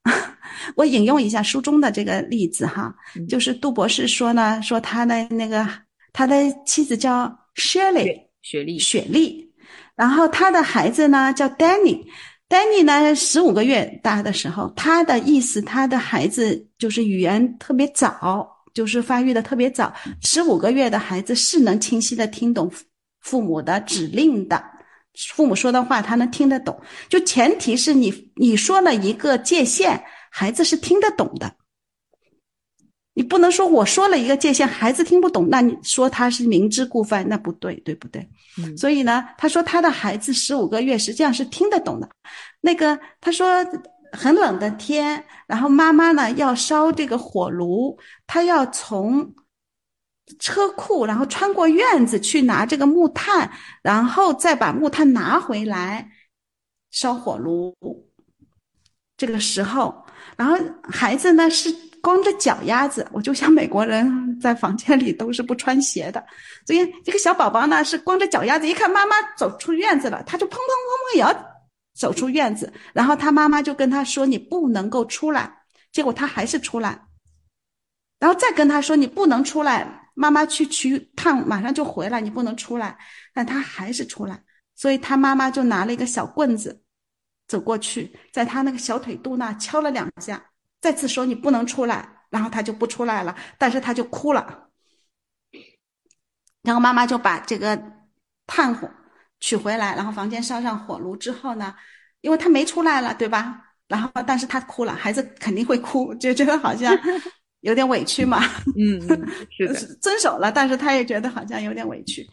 [0.74, 5.68] 我引用一下书中的这个例子哈，嗯就是杜博士说呢，说他的那个
[6.12, 6.34] 他的
[6.64, 7.26] 妻子叫
[7.56, 9.52] Shirley，雪莉，雪莉，
[9.94, 12.06] 然后他的孩子呢叫 Danny。
[12.48, 19.92] Danny 呢，十五个月大的时候，他的意思，他的孩子就是语言特别早，就是发育的特别早。
[20.22, 22.70] 十五个月的孩子是能清晰的听懂
[23.26, 24.64] 父父母的指令的，
[25.34, 26.80] 父母说的话他能听得懂。
[27.08, 30.00] 就前提是你你说了一个界限，
[30.30, 31.52] 孩子是听得懂的。
[33.14, 38.20] 你不能说我说了一个界限，孩子听不懂，那你说他是明知故犯，那不对，对不对？
[38.58, 42.08] 嗯所以呢，他说他的孩子十五个月实际上是听得懂的。
[42.60, 43.48] 那个他说
[44.12, 49.34] 很冷的天，然后妈妈呢要烧这个火炉，他要从
[50.38, 53.50] 车库，然后穿过院子去拿这个木炭，
[53.82, 56.08] 然后再把木炭拿回来
[56.90, 57.74] 烧火炉。
[59.16, 60.04] 这个时候，
[60.36, 66.22] 然后孩子呢是光着脚丫子，我就像美国人在房间里都是不穿鞋的，
[66.66, 71.34] 所以这个小宝宝呢是光着脚丫子，一看妈妈走出院子了，他就砰砰砰砰也要
[71.94, 77.06] 走出院子，然后他妈妈就跟他说：“你不能够出来。”结果他还是出来，
[78.18, 82.96] 然后再跟他说：“你不能出来，妈妈去取炭，马上就回来，你不能出来。”
[83.34, 84.42] 但他还是出来，
[84.74, 86.82] 所以他妈妈就拿了一个小棍子
[87.46, 90.42] 走过去，在他那个小腿肚那敲了两下，
[90.80, 94.70] 再次说：“你不能出来。”然后他就不出来了，但是他就哭了。
[96.62, 97.80] 然后妈妈就把这个
[98.46, 98.90] 炭火
[99.38, 101.74] 取回来，然后房间烧上火炉之后呢，
[102.22, 103.62] 因为他没出来了，对吧？
[103.86, 106.92] 然后但是他哭了，孩子肯定会哭，就觉得好像
[107.60, 108.40] 有点委屈嘛。
[108.76, 112.26] 嗯，嗯是的， 遵守了，但是他也觉得好像有点委屈。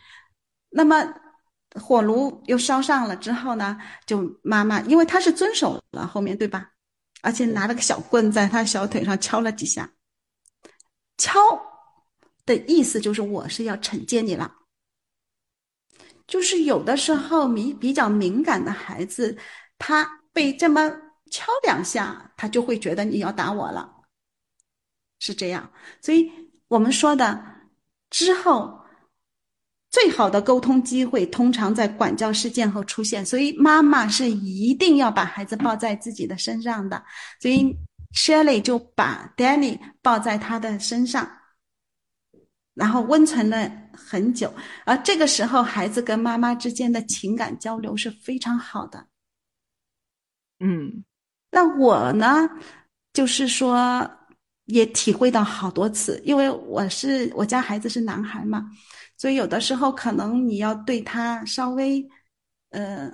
[0.69, 1.13] 那么
[1.80, 6.69] 火炉又烧上了之后呢，就妈妈，因为他是遵守了后面对吧？
[7.21, 9.89] 而且拿了个小棍在他小腿上敲了几下，
[11.17, 11.39] 敲
[12.45, 14.53] 的意思就是我是要惩戒你了。
[16.28, 19.38] 就是有的时候敏比较敏感的孩子，
[19.78, 20.89] 他被这么
[21.32, 23.92] 敲两下，他就会觉得你要打我了，
[25.24, 25.71] 是这样。
[26.01, 26.30] 所以
[26.67, 27.41] 我们说的
[28.09, 28.78] 之后，
[29.89, 37.01] 最好的沟通机会通常在管教事件后出现，所以妈妈是一定要把孩子抱在自己的身上的。
[37.39, 37.74] 所以
[38.13, 41.26] Shirley 就把 Danny 抱在他的身上，
[42.74, 44.53] 然后温存了很久。
[44.86, 49.07] 而这个时候，孩子跟妈妈之间的情感交流是非常好的。
[50.59, 51.05] 嗯
[51.49, 52.49] 那我呢，
[53.13, 54.09] 就是说
[54.66, 58.66] 也体会到好多次，因为我是我家孩子是男孩嘛，
[59.18, 62.07] 所以有的时候可能你要对他稍微，
[62.70, 63.11] 呃，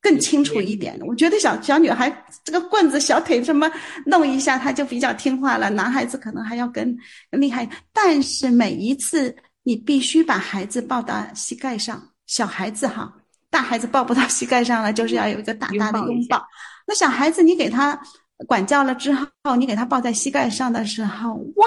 [0.00, 0.98] 更清楚一点。
[1.06, 3.70] 我觉得小小女孩这个棍子小腿这么
[4.04, 5.70] 弄一下，他就比较听话了。
[5.70, 6.96] 男孩子可能还要更
[7.30, 13.12] 更厉害，但是每一次你必须把孩子抱到膝盖上，小孩子哈。
[13.48, 16.44] 大孩子抱不到膝盖上了，就是要有一个大大的拥抱。
[16.86, 17.98] 那小孩子，你给他
[18.46, 21.66] 管教了之后，你给他抱在膝盖上的时候，哇，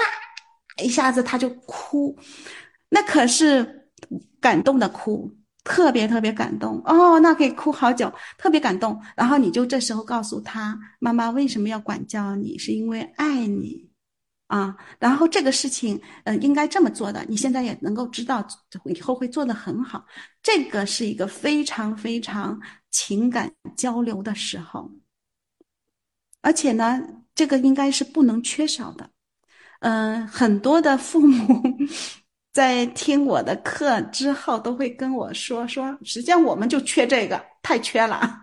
[0.82, 2.16] 一下子他就哭，
[2.88, 3.88] 那可是
[4.40, 5.30] 感动的哭，
[5.64, 9.00] 特别特别感动哦，那可以哭好久，特别感动。
[9.16, 13.88] 然后你就这时候告诉他，妈妈为什么要管教你，是因为爱你。
[14.46, 18.44] 啊，然后这个事情，呃，应该这么做的，你现在也能够知道，
[18.84, 20.04] 以后会做得很好。
[20.42, 22.60] 这个是一个非常非常
[22.90, 24.90] 情感交流的时候，
[26.42, 27.00] 而且呢，
[27.34, 29.10] 这个应该是不能缺少的。
[29.80, 31.62] 嗯，很多的父母
[32.52, 38.40] 在听我的课之后，都会跟我说说，实际上我们就缺这个，太缺了。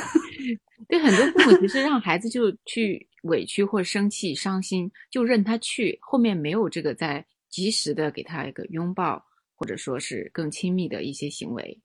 [0.88, 3.08] 对很多父母，其实让孩子就去。
[3.22, 5.98] 委屈或生气、伤心，就任他去。
[6.00, 9.20] 后面没有这个在及时的给他一个拥抱，
[9.56, 11.76] 或者说是更亲密的一些行为。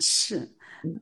[0.00, 0.52] 是，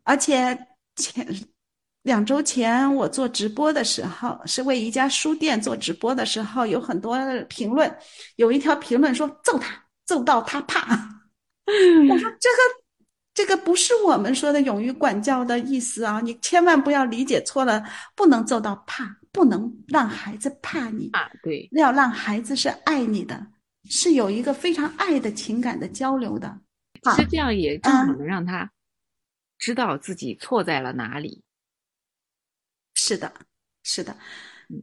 [0.05, 0.55] 而且
[0.97, 1.27] 前
[2.03, 7.19] 两周前我做直播的时候，是为一家书店做直播的时候，有很多
[7.49, 7.95] 评论，
[8.37, 10.81] 有一条评论说揍他，揍到他怕。
[12.11, 12.79] 我说这个。
[13.35, 16.21] 这个不是我们说的勇于管教的意思啊！
[16.21, 17.81] 你千万不要理解错了，
[18.17, 21.31] 不能揍到怕，不能让孩子怕你啊！
[21.41, 23.47] 对，要让孩子是爱你的，
[23.89, 26.59] 是有一个非常爱的情感的交流的。
[27.01, 28.69] 其实这样也正好能让他
[29.57, 31.45] 知道自己错在了哪里。
[33.01, 33.33] 是的，
[33.85, 34.13] 是的，
[34.69, 34.83] 嗯，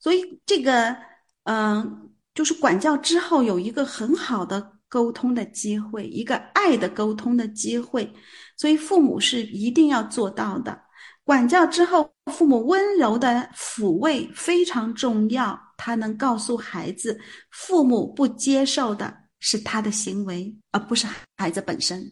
[0.00, 0.96] 所以这个，
[1.44, 4.76] 嗯，就是管教之后有一个很好的。
[4.90, 8.10] 沟通的机会，一个爱的沟通的机会，
[8.56, 10.82] 所以父母是一定要做到的。
[11.24, 15.60] 管教之后，父母温柔的抚慰非常重要。
[15.76, 17.20] 他能告诉孩子，
[17.50, 22.10] 父母不接受的是他的行为，而不是孩子本身。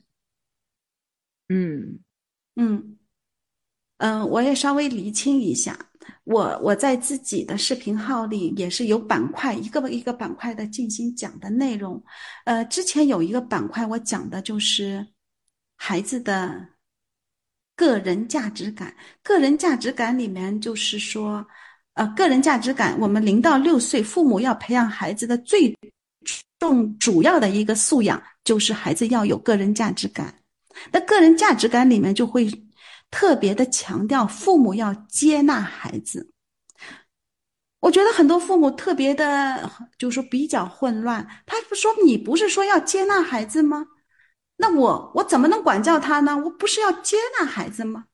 [1.49, 1.99] 嗯
[2.57, 2.99] 嗯
[3.99, 5.79] 嗯，我也稍微厘清一下。
[6.25, 12.03] 我我在自己的视频号里也是有板块，一个一个板块的进行讲的内容。
[12.45, 15.07] 呃，之前有一个板块我讲的就是
[15.77, 16.69] 孩子的
[17.75, 18.95] 个人价值感。
[19.23, 21.47] 个人价值感里面就是说，
[21.95, 25.75] 呃，个人价值感，我们零到六岁，父母要培养孩子的最
[26.59, 30.35] 重主要的一个素养就是孩子要有个人价值感。
[30.93, 32.49] 那个人价值感里面就会。
[33.11, 36.31] 特别的强调，父母要接纳孩子。
[37.81, 41.27] 我觉得很多父母特别的，就是说比较混乱。
[41.47, 43.87] 他不说你不是说要接纳孩子吗？
[44.57, 46.37] 那我我怎么能管教他呢？
[46.37, 48.07] 我不是要接纳孩子吗？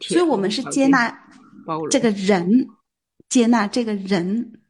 [0.00, 1.28] 所以我们是接纳
[1.90, 2.68] 这个人，
[3.28, 4.62] 接纳这个人，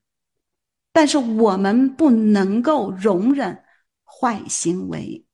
[0.93, 3.63] 但是我们不能够容忍
[4.05, 5.25] 坏行为。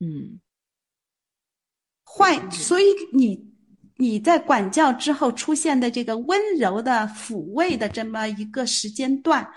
[0.00, 0.40] 嗯。
[2.16, 3.52] 坏，所以你
[3.96, 9.52] 你在管教之后出现的这个温柔的抚慰的这么一个时间段，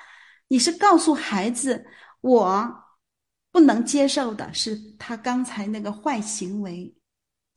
[0.48, 1.86] 你是告诉孩子，
[2.22, 2.84] 我
[3.52, 6.96] 不能接受的是他刚才那个坏行为，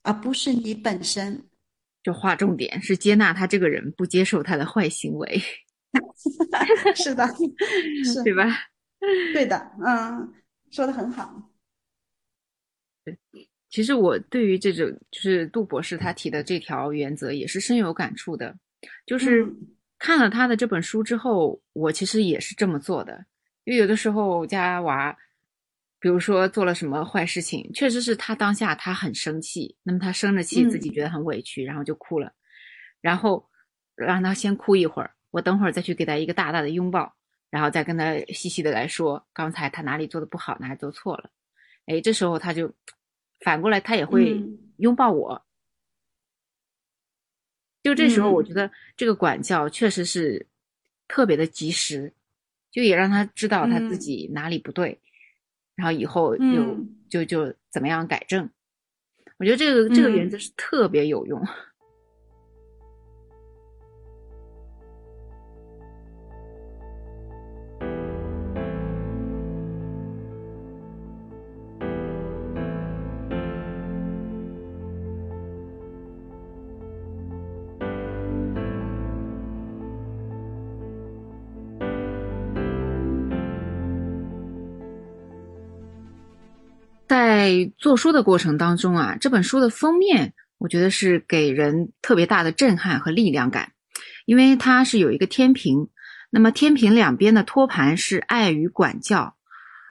[0.03, 1.47] 而不是你本身。
[2.03, 5.43] 就划重点是接纳他这个人，不接受他的坏行为。
[6.95, 7.27] 是的，
[8.05, 8.45] 是，对吧？
[9.33, 10.33] 对的，嗯，
[10.71, 11.51] 说的很好。
[13.05, 13.19] 对。
[13.71, 18.55] 其实我对于这种就是杜博士他提的这条原则也是深有感触的，
[19.07, 19.47] 就是
[19.97, 23.25] 看了他的这本书之后，我其实也是这么做的。
[23.63, 25.17] 因为有的时候家娃，
[26.01, 32.33] 比如说做了什么坏事情，确实是他当下他很生气，那么他生着气，自己觉得很委屈，然后就哭了，
[33.01, 33.49] 然后
[33.95, 37.15] 让他先哭一会儿，我等会儿再去给他一个大大的拥抱，
[37.51, 41.31] 然后再跟他细细的来说刚才他哪里做的不好，哪里做错了，
[41.87, 42.75] 哎，这时候他就。
[43.41, 44.43] 反过来，他也会
[44.77, 45.45] 拥抱我。
[47.83, 50.47] 就这时候，我觉得这个管教确实是
[51.09, 52.13] 特别的及时，
[52.71, 55.01] 就也让他知道他自己哪里不对，
[55.75, 58.51] 然后以后就就就怎么样改正。
[59.39, 61.43] 我觉得这个这个原则是特别有用。
[87.51, 93.73] 在做书的过程当中啊，这本书的封面，我觉得是给人特别大的震撼和力量感，
[94.25, 95.89] 因为它是有一个天平，
[96.31, 99.35] 那么天平两边的托盘是爱与管教，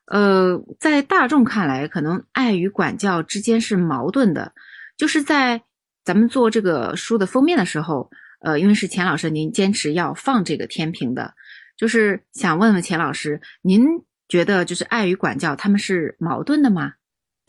[0.06, 4.54] 呃，在大众看来，可能爱与管教之间是矛盾的，
[4.98, 5.64] 就是在
[6.06, 11.34] 咱们做这个书的封面的时候，呃，因为是钱老师您坚持要放这个天平的，
[11.78, 13.86] 就是想问问钱老师，您
[14.30, 16.94] 觉得就是爱与管教他们是矛盾的吗？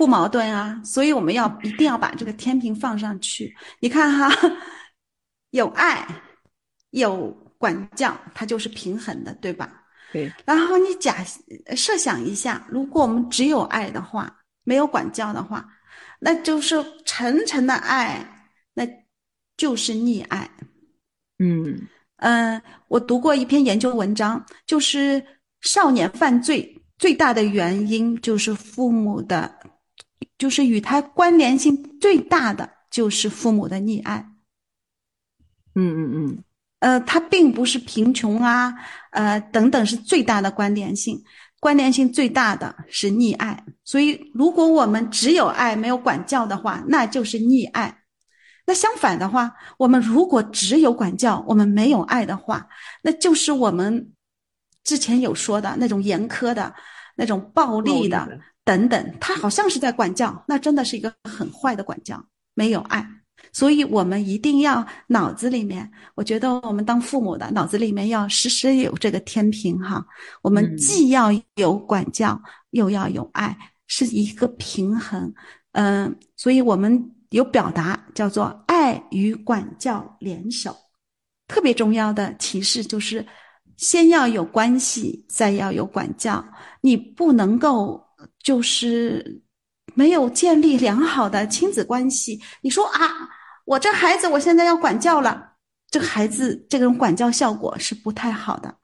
[0.00, 3.54] 不矛盾啊，所以我们要一定要把这个天平放上去。
[3.80, 4.30] 你看哈，
[5.52, 6.08] 有爱，
[6.92, 7.26] 有
[7.58, 9.70] 管教，它就是平衡的，对吧？
[10.10, 11.22] 对，然后你假
[11.76, 14.34] 设想一下，如果我们只有爱的话，
[14.64, 15.68] 没有管教的话，
[16.18, 18.26] 那就是沉沉的爱，
[18.72, 18.88] 那
[19.58, 20.48] 就是溺爱。
[21.40, 21.78] 嗯
[22.16, 25.22] 嗯，我读过一篇研究文章，就是
[25.60, 29.54] 少年犯罪最大的原因就是父母的，
[30.40, 34.26] 就是与他关联性最大的就是父母的溺爱。
[35.74, 36.44] 嗯嗯嗯，
[36.78, 38.74] 呃，他并不是贫穷啊，
[39.10, 41.22] 呃等等是最大的关联性，
[41.60, 43.62] 关联性最大的是溺爱。
[43.84, 47.98] 所以，如果我们只有爱没有管教的话，那就是溺爱。
[48.66, 52.66] 那相反的话，我们如果只有管教，我们没有爱的话，
[53.02, 54.10] 那就是我们
[54.84, 56.74] 之前有说的那种严苛的、
[57.16, 63.04] 那种暴力的等等，他好像是在管教，那真的是一个很坏的管教，没有爱。
[63.52, 70.06] 所以我们一定要脑子里面，我觉得我们当父母的脑子里面要时时有这个天平哈，
[70.42, 72.40] 我们既要有管教，
[72.70, 73.58] 又要有爱，
[73.88, 75.34] 是一个平衡。
[75.72, 77.12] 嗯，所以我们。
[77.30, 80.76] 有表达叫做爱与管教联手，
[81.46, 83.24] 特别重要的提示就是，
[83.76, 86.44] 先要有关系，再要有管教。
[86.80, 88.04] 你不能够
[88.42, 89.42] 就是
[89.94, 92.40] 没有建立良好的亲子关系。
[92.62, 93.28] 你说啊，
[93.64, 95.52] 我这孩子我现在要管教了，
[95.90, 98.74] 这孩子这种管教效果是不太好的。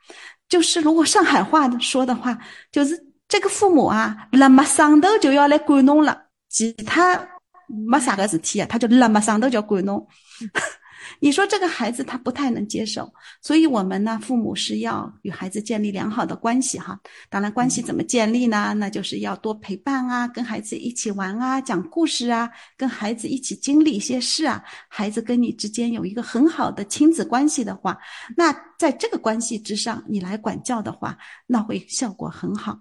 [0.48, 2.38] 就是如果上海话说的话，
[2.70, 2.96] 就是
[3.28, 7.28] 这个父母啊，那么上头就要来管弄了，其他。
[7.68, 10.06] 没啥个事体啊，他就那么上头就管侬。
[11.20, 16.98] 你说这个孩子他不太能接受，所以我们呢，父母是要与孩子建立良好的关系哈。
[17.28, 18.74] 当然，关系怎么建立呢？
[18.74, 24.62] 那就是要多陪伴啊，跟孩子一起玩啊，讲故事啊，跟孩子一起经历一些事啊。
[24.88, 27.98] 孩子跟你之间有一个很好的亲子关系的话，
[28.36, 32.78] 那在这个关系之上，你来管教的话，那会效果很好。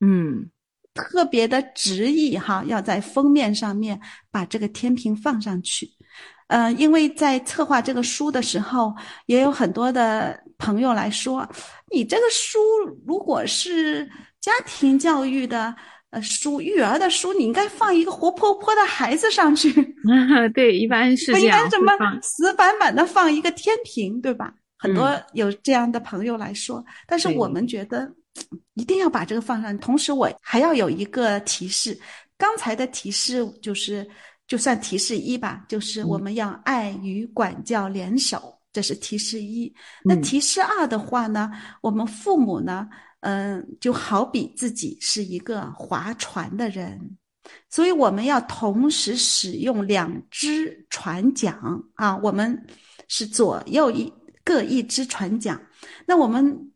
[0.00, 0.50] 嗯。
[0.92, 3.98] 特别的执意哈，要在封面上面
[4.28, 5.88] 把这个天平放上去，
[6.50, 8.92] 呃，因为在策划这个书的时候，
[9.26, 11.48] 也有很多的朋友来说，
[11.90, 12.58] 你这个书
[13.06, 14.04] 如果是
[14.40, 15.74] 家庭教育的
[16.10, 19.72] 呃书、育儿的书，你应该放一个活泼泼的孩子上去。
[20.52, 21.42] 对，一般是这样。
[21.42, 24.52] 应该怎么死板板的放一个天平，对吧？
[24.76, 28.10] 很多有这样的朋友来说，但是我们觉得。
[28.74, 29.76] 一定要把这个放上。
[29.78, 31.98] 同时，我还要有一个提示。
[32.38, 34.08] 刚才的提示就是，
[34.50, 39.72] 就算提示一吧，就是我们要爱与管教联手，这是提示一。
[40.02, 42.88] 那提示二的话呢，我们父母呢，
[43.20, 47.16] 嗯，就好比自己是一个划船的人，
[47.68, 51.56] 所以我们要同时使用两只船桨
[51.94, 52.66] 啊，我们
[53.06, 55.58] 是左右一各一只船桨。
[56.04, 56.66] 那我们。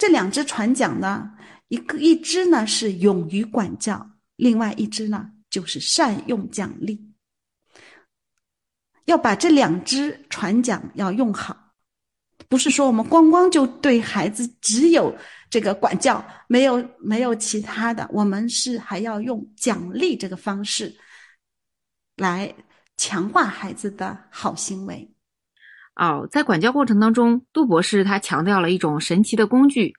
[0.00, 1.28] 这两只船桨呢，
[1.66, 7.07] 一个一只呢是勇于管教，另外一只呢就是善用奖励。
[9.08, 11.56] 要把这两只船桨要用好，
[12.46, 15.16] 不是说我们光光就对孩子只有
[15.48, 20.94] 这个管教，没有没有其他的，我们是还要用奖励这个方式
[22.16, 22.54] 来
[22.98, 25.10] 强化孩子的好行为。
[25.94, 29.94] 哦，在管教过程当中，杜博士他强调了一种神奇的工具，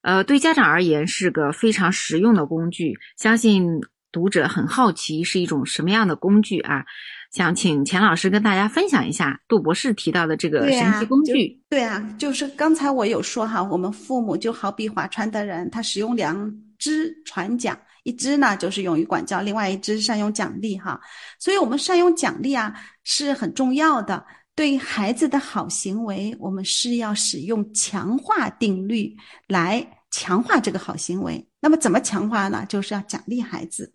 [0.00, 2.98] 呃，对家长而言是个非常实用的工具。
[3.18, 6.86] 相信读者很好奇是一种什么样的工具啊？
[7.32, 11.60] 想请钱老师跟大家分享一下杜博士提到的这个神奇工具。
[11.68, 21.00] 对啊，就是刚才我有说哈，我们父母就好比划船的人，他使用两只船桨，一只呢就是用于管教，另外一只善用奖励哈。
[21.38, 22.74] 所以我们善用奖励啊
[23.04, 24.24] 是很重要的。
[24.54, 29.14] 对孩子的好行为，我们是要使用强化定律
[29.48, 31.46] 来强化这个好行为。
[31.60, 32.64] 那么怎么强化呢？
[32.66, 33.92] 就是要奖励孩子。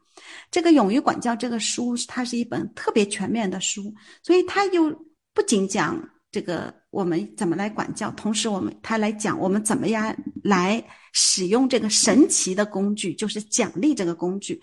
[0.52, 3.92] 这个《勇于管教》这个书，它是一本特别全面的书，
[4.22, 4.92] 所以它又
[5.34, 6.00] 不仅讲
[6.30, 10.84] 这个我们怎么来管教，同时我们它来讲我们怎么样来
[11.14, 14.62] 使用这个神奇的工具，就是奖励这个工具。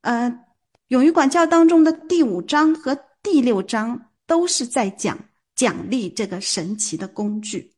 [0.00, 0.30] 呃，
[0.88, 4.00] 《勇于管教》当中的第五章和第六章。
[4.28, 5.16] 都是在讲
[5.54, 7.72] 奖励这个神奇的工具。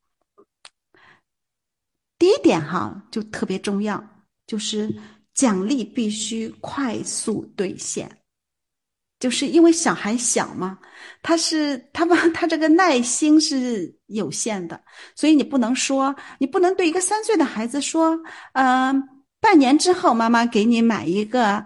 [2.19, 4.03] 第一点哈，就特别重要，
[4.47, 4.99] 就是
[5.39, 8.11] 奖励必须快速兑现，
[9.21, 10.77] 就是因为小孩小嘛，
[11.23, 14.83] 他是他们 他这个耐心是有限的，
[15.15, 18.19] 所以你不能说，你不能对一个三岁的孩子说，
[18.55, 19.01] 嗯，
[19.39, 21.65] 半年之后妈妈给你买一个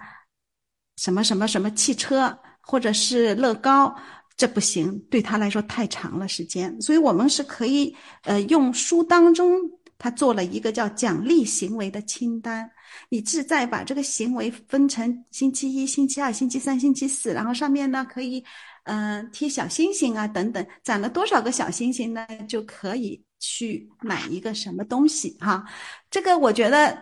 [0.98, 3.96] 什么什么什么汽车，或者是乐高。
[4.36, 9.58] 这不行，对他来说太长了时间，所以我们是可以，呃，用书当中
[9.96, 12.70] 他做了一个叫奖励行为的清单。
[13.08, 18.44] 你是在把这个行为分成星期一、星期二、星期三、星期四，然后上面呢可以，
[18.84, 25.64] 嗯，贴小星星啊等等，攒了多少个小星星呢，就可以去买一个什么东西哈。
[26.10, 26.98] 这个我觉得，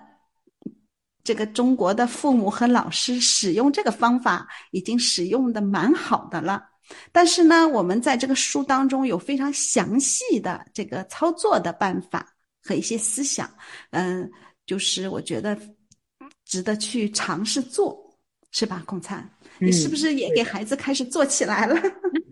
[1.22, 6.62] 这个中国的父母和老师使用这个方法已经使用的蛮好的了。
[7.12, 12.26] 但是呢，我们在这个书当中有非常详细的这个操作的办法
[12.62, 13.48] 和一些思想，
[13.90, 14.30] 嗯，
[14.66, 15.56] 就是我觉得。
[16.50, 17.96] 值得去尝试做，
[18.50, 18.82] 是吧？
[18.84, 19.24] 孔灿，
[19.60, 21.80] 你是不是也给孩子开始做起来了？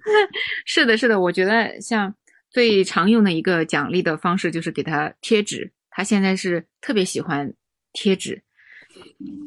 [0.66, 1.20] 是的，是的。
[1.20, 2.12] 我觉得像
[2.50, 7.54] 最常用的一个奖励的方式就是给他贴纸，他现在是特别喜欢
[7.92, 8.42] 贴纸。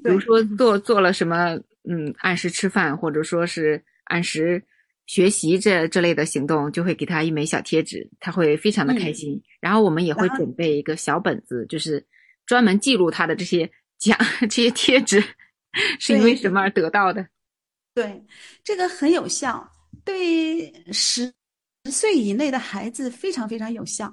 [0.01, 4.63] 比如说做做了什么，嗯，按时吃饭或者说是按时
[5.05, 9.41] 学习这这类的行动，就会给他一枚小贴纸，他会非常的开心。
[9.59, 12.05] 然后我们也会准备一个小本子，就是
[12.45, 13.69] 专门记录他的这些。
[14.01, 14.17] 讲
[14.49, 15.23] 这些贴纸
[15.99, 17.25] 是因为什么而得到的？
[17.93, 18.25] 对，
[18.63, 19.71] 这个很有效，
[20.03, 21.31] 对十
[21.85, 24.11] 十岁以内的孩子非常非常有效，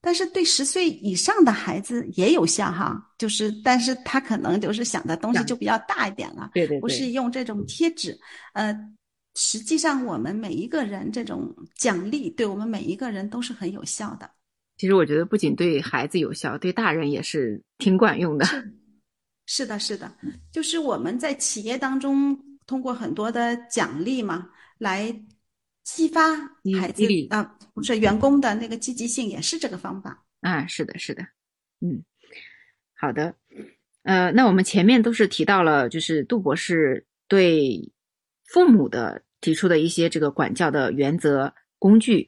[0.00, 3.12] 但是对十岁以上的孩子也有效哈。
[3.18, 6.50] 就是，但是他可能就是想的东西就比较大一点了。
[6.54, 8.18] 对对，不是用这种贴纸。
[8.54, 8.74] 呃，
[9.34, 14.30] 实际上我们每一个人这种奖励，对我们每一个人都是很有效的。
[14.78, 18.44] 其实我觉得不仅对孩子有效，对大人也是挺管用的。
[18.44, 18.72] 是
[19.66, 20.12] 的，是的，
[20.50, 22.36] 就是我们在企业当中
[22.66, 25.14] 通过很多的奖励嘛，来
[25.84, 26.36] 激发
[26.80, 30.66] 孩子啊，不是员工的那个积极性，也是这个方法啊。
[30.66, 31.22] 是的，是的，
[31.80, 32.02] 嗯，
[32.94, 33.36] 好的，
[34.02, 37.92] 呃，那我们前面都是提到了，就是杜博士对
[38.46, 42.26] 父母的提出的一些这个管教的原则工具，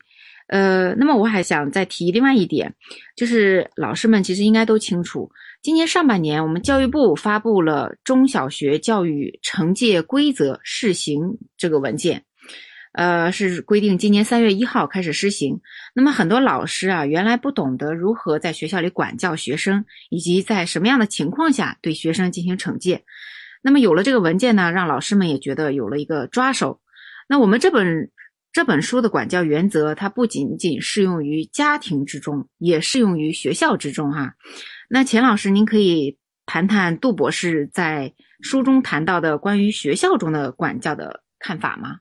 [0.48, 2.74] 呃，那么我还想再提另外一点，
[3.16, 5.30] 就是老师们其实应该都清楚。
[5.62, 11.20] 今年上半年，我们教育部发布了中小学教育惩戒规则试行
[11.56, 12.22] 这个文件，
[12.92, 15.60] 呃，是规定今年三月一号开始施行。
[15.94, 23.04] 那么很多老师啊，原来不懂得如何在学校里管教学生，以及在什么样的情况下对学生进行惩戒。
[23.60, 26.80] 那么有了这个文件呢，让老师们也觉得有了一个抓手。
[27.28, 28.10] 那我们这本
[28.50, 34.34] 这本书的管教原则，它不仅仅适用于家庭之中，也适用于学校之中，哈。
[34.88, 41.98] 那钱老师，您可以谈谈杜博士在书中谈到的关于学校中的管教的看法吗？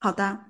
[0.00, 0.46] 好的，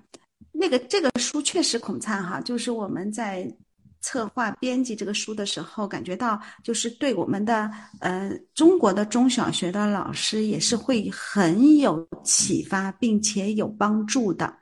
[0.53, 3.53] 那个这个书确实孔灿哈，就是我们在
[4.01, 7.71] 策划编辑这个书的时候，感觉到就是对我们的
[8.01, 14.53] 呃中国的中小学的老师也是会很有启发，并且有帮助的。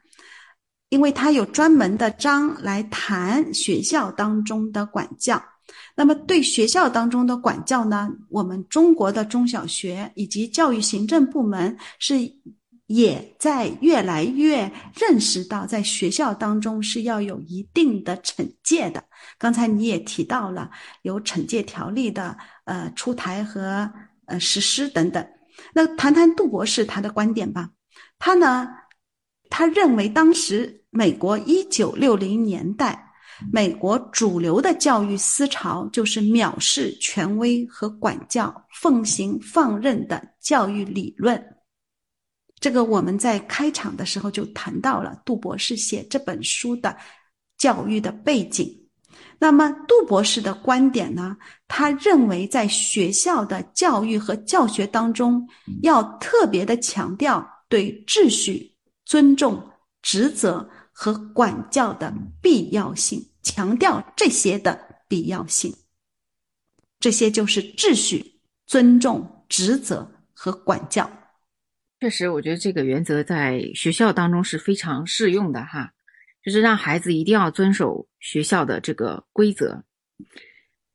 [0.89, 5.43] 因为它有专门的章来谈学校当中的管教，
[5.97, 12.15] 那么对学校当中的管教呢，我们中国的中小学以及教育行政部门是
[12.87, 19.03] 也在越来越认识到，在学校当中是要有一定的惩戒的。
[19.39, 20.71] 刚才你也提到了
[21.03, 23.91] 有惩戒条例的呃出台和
[24.27, 25.27] 呃实施等等，
[25.75, 27.71] 那谈谈杜博士他的观点吧，
[28.19, 28.69] 他呢？
[29.49, 33.13] 他认为，当时美国一九六零年代，
[33.53, 41.56] 美国主流的教育思潮就是藐视权威和管教，奉行放任的教育理论。
[42.67, 46.97] 这个我们在开场的时候就谈到了杜博士写这本书的
[47.57, 48.69] 教育的背景。
[49.39, 51.37] 那么，杜博士的观点呢？
[51.69, 55.49] 他认为，在学校的教育和教学当中，
[55.85, 58.75] 要特别的强调对秩序。
[59.05, 59.65] 尊重、
[60.03, 62.13] 职责和管教的
[62.43, 65.73] 必要性，强调这些的必要性。
[66.99, 71.09] 这些就是秩序、尊重、职责和管教。
[72.01, 75.91] 确实，我觉得这个原则在学校当中是非常适用的哈，
[76.43, 79.83] 就是让孩子一定要遵守学校的这个规则，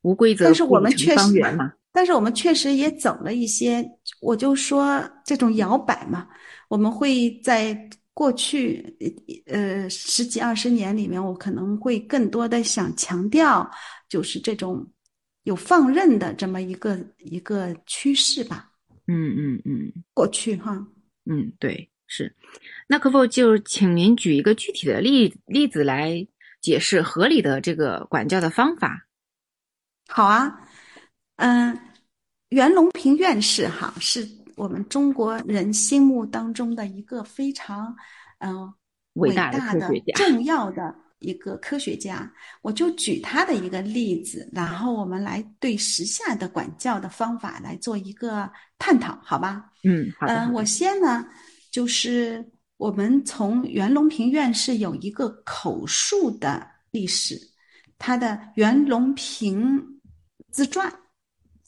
[0.01, 0.53] 无规则不
[0.89, 1.73] 成方圆嘛。
[1.91, 3.85] 但是我们确实也走了一些，
[4.21, 6.27] 我就说这种摇摆嘛，
[6.69, 7.89] 我们会在。
[8.13, 8.93] 过去
[9.47, 13.67] 呃十几二十年里面，我可能会更多的想强调，
[14.09, 14.85] 就是这种
[15.43, 18.69] 有放任的这么一个一个趋势吧。
[19.07, 20.85] 嗯嗯嗯，过去哈，
[21.25, 22.35] 嗯对是。
[22.87, 26.27] 那可否就请您举一个具体的例例子来
[26.61, 29.07] 解释合理的这个管教的方法？
[30.07, 30.67] 好啊，
[31.37, 31.79] 嗯，
[32.49, 34.27] 袁隆平院士哈是。
[34.57, 37.95] 我们中国人心目当中的一个非常，
[38.39, 38.71] 嗯，
[39.13, 39.59] 伟大的、
[40.13, 42.29] 重要的一个科学家，
[42.61, 49.71] 我就举他的一个例子，然后我们来对时下的管教的方法来做一个探讨，好吧？
[49.83, 50.35] 嗯，好的。
[50.35, 51.25] 嗯，我先呢，
[51.71, 52.45] 就是
[52.77, 57.39] 我们从袁隆平院士有一个口述的历史，
[57.97, 60.01] 他的《袁隆平
[60.51, 60.91] 自传》。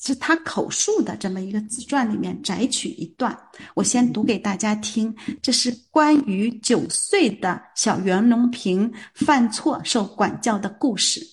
[0.05, 3.37] 是他口述的这么一个自传里面摘取一段，
[3.73, 5.15] 我先读给大家听。
[5.41, 11.25] 这是关于九岁的小袁隆平犯错受管教的故事。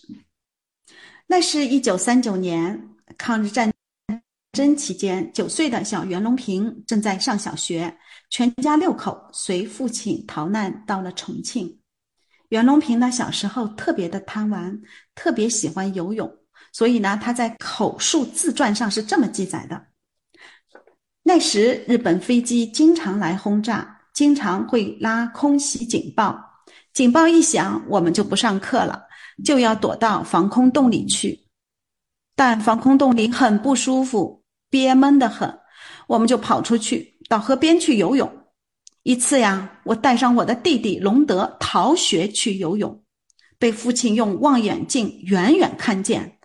[1.27, 3.73] 那是一九三九年抗日战
[4.53, 7.93] 争期间，九岁的小袁隆平正在上小学，
[8.31, 11.81] 全家六口随父亲逃难到了重庆。
[12.51, 14.81] 袁隆平呢，小时候特别的贪玩，
[15.17, 16.40] 特别喜欢游泳。
[16.73, 19.87] 所以呢，他在口述自传上是这么记载的：
[21.23, 26.39] 那时日本飞机经常来轰炸，经常会拉空袭警报。
[26.93, 29.03] 警报一响，我们就不上课了，
[29.45, 31.47] 就要躲到防空洞里去。
[32.35, 35.59] 但防空洞里很不舒服，憋闷得很，
[36.07, 38.31] 我们就跑出去到河边去游泳。
[39.03, 43.03] 一次呀，我带上我的弟弟隆德逃学去游泳，
[43.59, 46.39] 被父亲用望远镜远远看见。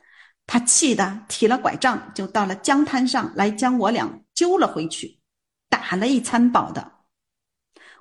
[0.47, 5.19] 他气得提了拐杖，就到了江滩上来将我俩揪了回去，
[5.69, 6.91] 打了一餐饱的。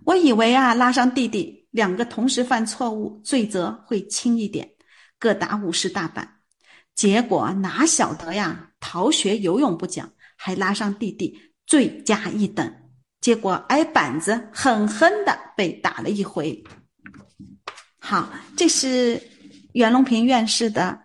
[0.04, 4.70] 我以为啊，拉上弟弟两个同时犯错误，罪责会轻一点，
[5.18, 6.40] 各打五十大板。
[6.94, 12.74] 结果哪晓得呀，逃学游泳不讲，还拉上弟弟，罪加一等。
[13.22, 16.62] 结果挨板子，狠狠的被打了一回。
[17.98, 19.20] 好，这是
[19.72, 21.03] 袁隆平院士的。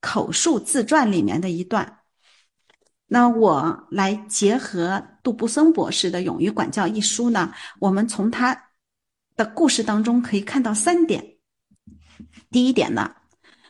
[0.00, 2.00] 口述自传里面的一段，
[3.06, 8.70] 那我来结合杜布森博士的《勇于管教》一书呢，我们从他
[9.36, 11.36] 的故事当中可以看到三点。
[12.50, 13.14] 第一点呢，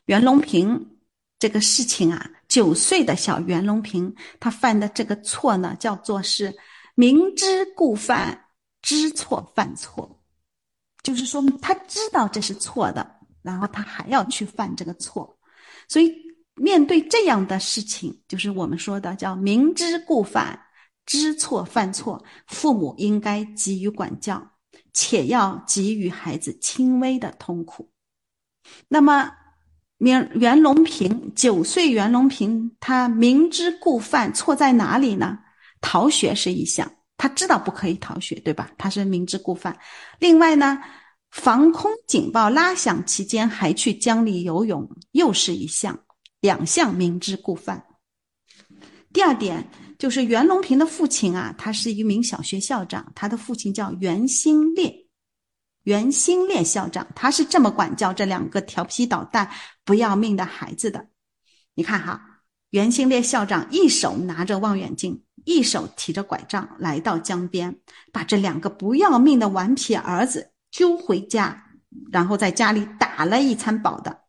[0.07, 0.99] 袁隆平
[1.39, 6.55] 这个事情啊，九岁的小袁隆平他犯的这个错呢，叫做是
[6.95, 8.47] 明知故犯，
[8.83, 10.21] 知错犯错，
[11.03, 15.38] 就是说他知道这是错的，然后他还要去犯这个错。
[15.89, 16.15] 所以，
[16.55, 20.61] 面对这样的事情，就是我们说的叫明知故犯、
[21.07, 24.47] 知错犯错，父母应该给予管教，
[24.93, 27.91] 且要给予孩子轻微的痛苦。
[28.89, 29.33] 那么，
[29.99, 35.39] 袁袁隆平九岁，袁隆平他明知故犯，错在哪里呢？
[35.81, 38.71] 逃学是一项，他知道不可以逃学，对吧？
[38.77, 39.75] 他是明知故犯。
[40.19, 40.79] 另外呢？
[41.31, 45.99] 防空警报拉响期间还去江里游泳，又是一项，
[46.41, 47.85] 两项明知故犯。
[49.13, 55.07] 第二点就是袁隆平的父亲啊，他是一名小学校长，他的父亲叫袁兴烈，
[55.85, 59.51] 袁兴烈校长，他是这么管教这两个调皮捣蛋、
[59.85, 61.09] 不要命的孩子的。
[61.75, 67.79] 你看哈，袁兴烈校长一手拿着望远镜，一手提着拐杖，来到江边，
[68.13, 70.53] 把这两个不要命的顽皮儿子。
[70.71, 71.65] 揪回家，
[72.13, 74.21] 然后在家里打了一餐饱的，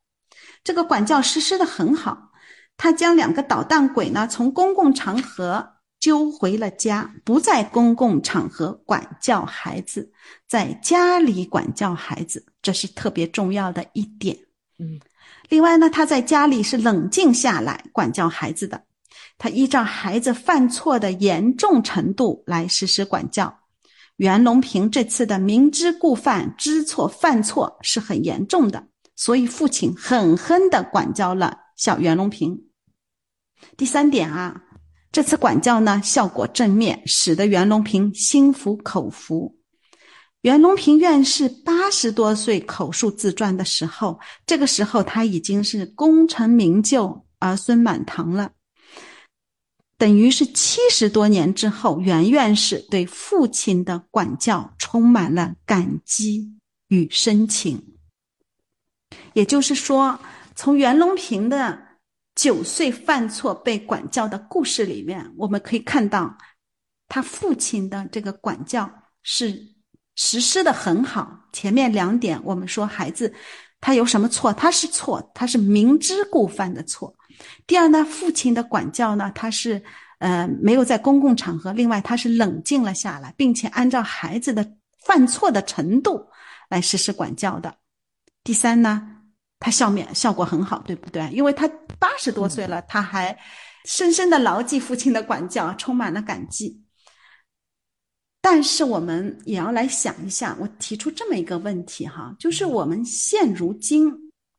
[0.63, 2.31] 这个管教实施的很好。
[2.77, 10.13] 他将两个捣蛋鬼呢从公共场合揪回了家，不在公共场合管教孩子，
[10.47, 14.37] 在家里管教孩子，这是特别重要的一点。
[14.77, 14.97] 嗯，
[15.49, 18.81] 另外呢，他在家里是冷静下来管教孩子的，
[19.37, 23.59] 他依照孩子犯错的严重程度来实施管教。
[24.19, 32.65] 袁隆平这次的明知故犯、知错犯错是很严重的，所以父亲狠狠地管教了小袁隆平。
[33.77, 34.61] 第三点啊，
[35.09, 39.57] 这次管教呢效果正面，使得袁隆平心服口服。
[40.41, 48.51] 袁隆平院士八十多岁口述自传的时候，这个时候他已经是功成名就、儿孙满堂了。
[49.99, 57.97] 等于是七十多年之后，袁院士对父亲的管教充满了感激与深情。
[59.33, 60.17] 也就是说，
[60.55, 61.77] 从袁隆平的
[62.33, 66.37] 九岁犯错被管教的故事里面，我们可以看到，
[67.09, 68.89] 他父亲的这个管教
[69.21, 69.75] 是
[70.15, 71.49] 实施的很好。
[71.51, 73.33] 前面两点，我们说孩子
[73.81, 77.13] 他有什么错，他是错，他是明知故犯的错。
[77.65, 79.81] 第二呢，父亲的管教呢，他是
[80.19, 84.65] 呃没有在公共场合，另外他是冷静了下来，并且按照孩子的
[85.05, 86.27] 犯错的程度
[86.69, 87.73] 来实施管教的。
[88.43, 89.07] 第三呢，
[89.59, 91.29] 他效面效果很好，对不对？
[91.31, 91.67] 因为他
[91.99, 93.37] 八十多岁了，他还
[93.85, 96.83] 深深的牢记父亲的管教，充满了感激。
[98.41, 104.11] 但是我们也要来想一下，我提出这么一个问题哈，就是我们现如今，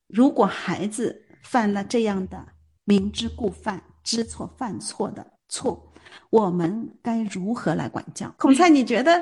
[0.06, 2.46] 如果孩子犯了这样的
[2.90, 5.94] 明知故犯、知错犯错的错，
[6.30, 8.34] 我们该如何来管教？
[8.36, 9.16] 孔菜，你觉得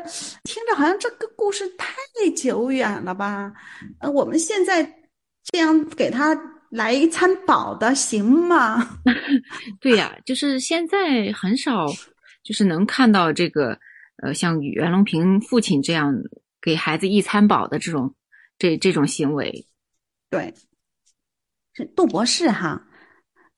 [0.44, 1.94] 听着好像这个故事太
[2.34, 3.52] 久远了吧？
[4.00, 4.82] 呃，我们现在
[5.44, 6.34] 这样给他
[6.70, 8.98] 来一餐饱的行吗？
[9.82, 11.86] 对呀，就是现在很少，
[12.42, 13.78] 就是能看到这个。
[14.20, 16.12] 呃，像袁隆平父亲这样
[16.60, 18.16] 给孩子一餐饱的这种，
[18.58, 19.68] 这这种行为，
[20.28, 20.52] 对，
[21.72, 22.87] 是杜博士哈，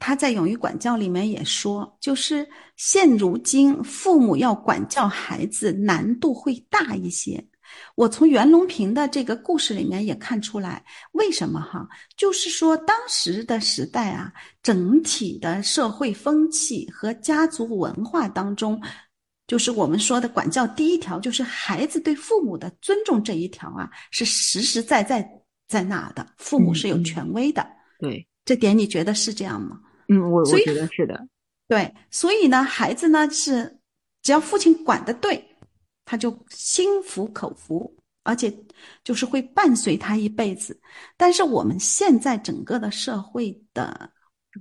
[0.01, 2.45] 他在《勇于管教》里面也说，就是
[2.77, 7.47] 现如今父母要管教孩子难度会大一些。
[7.95, 10.83] 我从袁隆平的这个故事里面也看出来，
[11.13, 11.87] 为什么哈？
[12.17, 14.33] 就是说当时的时代啊，
[14.63, 18.81] 整体的社会风气和家族文化当中。
[19.47, 25.29] 就是我们说的管教第一条，就是孩子对父母的尊重这一条啊，是实实在在
[25.69, 26.27] 在那的。
[26.39, 27.67] 父母是有权威的，
[27.99, 29.79] 对这点你觉得是这样吗？
[30.11, 31.29] 嗯，我我觉得是的。
[31.69, 33.79] 对，所以呢，孩子呢是
[34.23, 35.43] 只要父亲管的对，
[36.05, 38.53] 他就心服口服，而且
[39.05, 40.79] 就是会伴随他一辈子。
[41.17, 44.11] 但是我们现在整个的社会的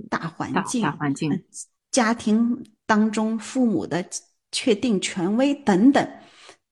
[0.10, 1.44] 大环境、大环境、
[1.92, 4.06] 家庭当中父母的。
[4.52, 6.12] 确定权威等等，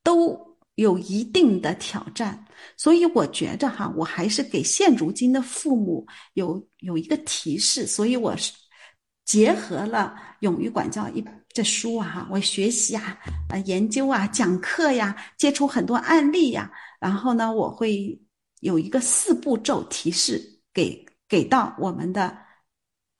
[0.01, 0.35] 都
[0.73, 2.43] 有一定的挑战，
[2.75, 6.03] 所以我觉着哈，我还是给现如今的父母
[6.33, 8.51] 有有一个提示，所以我是
[9.27, 13.19] 结合了《勇于管教》一这书啊，哈，我学习啊，
[13.49, 18.19] 呃研究啊，讲课呀，接触很多案例呀，然后呢，我会
[18.61, 22.37] 有一个四步骤提示给给到我们的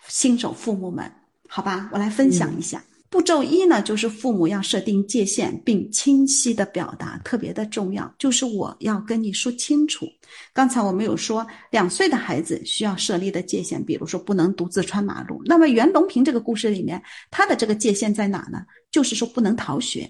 [0.08, 1.12] 新手父母们，
[1.50, 2.82] 好吧，我来分享一下。
[3.10, 8.14] 步骤一呢，就是父母要设定界限并清晰的表达，特别的重要。
[8.20, 10.06] 就是我要跟你说清楚。
[10.54, 15.42] 刚才我们有说，两岁的孩子需要设立的界限，比如说不能独自穿马路。
[15.46, 17.02] 那么袁隆平这个故事里面，
[17.32, 18.66] 他的这个界限在哪呢？
[18.92, 20.10] 就是说不能逃学。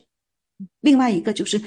[0.82, 1.62] 另外一个就是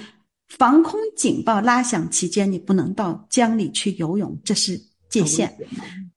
[0.49, 5.57] 防空警报拉响期间，你不能到江里去游泳，这是界限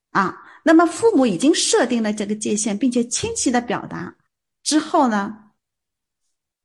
[0.10, 0.36] 啊。
[0.64, 4.16] 那么父母已经设定了这个界限，并且清晰的表达。
[4.64, 5.52] 之后呢，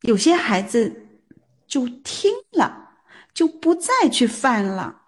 [0.02, 1.08] 有些孩子
[1.66, 2.90] 就听了，
[3.34, 5.02] 就不再去犯了，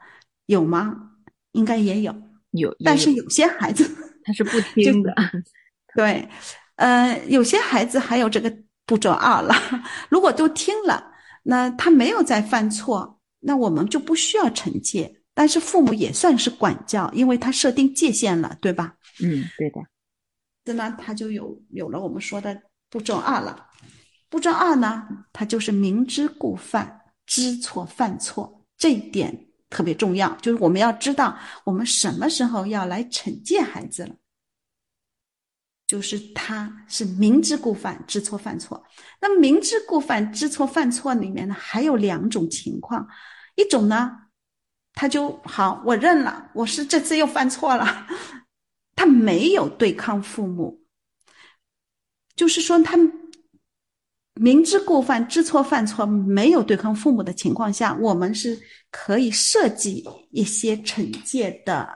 [0.46, 1.12] 有吗？
[1.52, 2.14] 应该也有，
[2.50, 2.74] 有。
[2.84, 3.88] 但是有些孩子
[4.24, 5.14] 他是不 听的，
[5.96, 6.28] 对，
[6.76, 8.54] 呃，有些孩子还有这个
[8.86, 9.54] 步骤二了。
[10.10, 11.12] 如果都听了，
[11.44, 15.16] 那他没有再犯错，那我们就不需要惩戒。
[15.32, 18.96] 但是父母也算是管教，因为他设定界限了，对吧？
[19.22, 19.80] 嗯，对的。
[20.64, 22.62] 这呢，他就有有了我们说的。
[22.90, 23.68] 步骤二了，
[24.28, 30.34] 步骤二呢，它就是明知故犯、知错犯错，这一点特别重要。
[30.42, 34.16] 就是我们要知道，我们什么时候要来惩戒孩子了，
[35.86, 38.84] 就是他是明知故犯、知错犯错。
[39.20, 43.06] 那么明知故犯、知错犯错里面呢，还有两种情况，
[43.54, 44.10] 一种呢，
[44.94, 48.08] 他就好，我认了，我是这次又犯错了，
[48.96, 50.79] 他没有对抗父母。
[52.40, 53.12] 就是说，他们
[54.40, 58.58] 明知故犯、知错犯错，没有对抗父母的情况下，我们是
[58.90, 61.86] 可以设计一些惩戒的，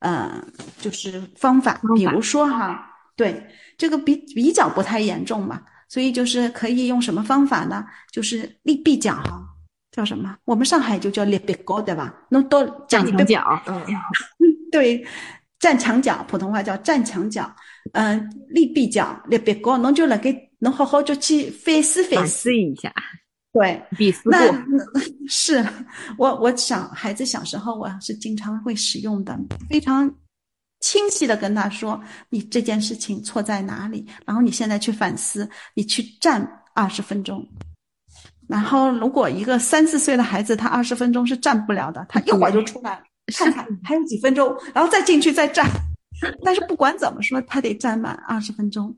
[0.00, 0.44] 呃，
[0.80, 1.80] 就是方法。
[1.94, 2.84] 比如说哈，
[3.14, 3.46] 对
[3.78, 7.86] 这个比比较不太严重嘛，所以就是可以用什么方法呢？
[8.10, 9.40] 就是立壁角哈，
[9.92, 10.36] 叫什么？
[10.44, 12.12] 我们上海就叫立壁高，对吧？
[12.30, 13.80] 弄多站墙角，嗯，
[14.72, 15.06] 对。
[15.60, 17.50] 站墙角，普通话叫站墙角，
[17.92, 22.92] 嗯，立壁角，立别高，侬就辣盖，侬好好就去反思反思一下，
[23.52, 24.38] 对，必思过。
[25.28, 25.64] 是
[26.16, 30.12] 我，我想孩子小时候，我是经常会使用的，非常
[30.80, 37.46] 清晰的跟他说，你这件事情错在哪里，然后你现在去反思，你去站二十分钟，
[38.48, 43.02] 然后如果一个三四岁的孩子，他二十分钟是站不了的，他一会儿就出来了。
[43.34, 45.66] 看看还有几分钟，然后再进去再站。
[46.44, 48.96] 但是不管怎么说，他得站满二十分钟。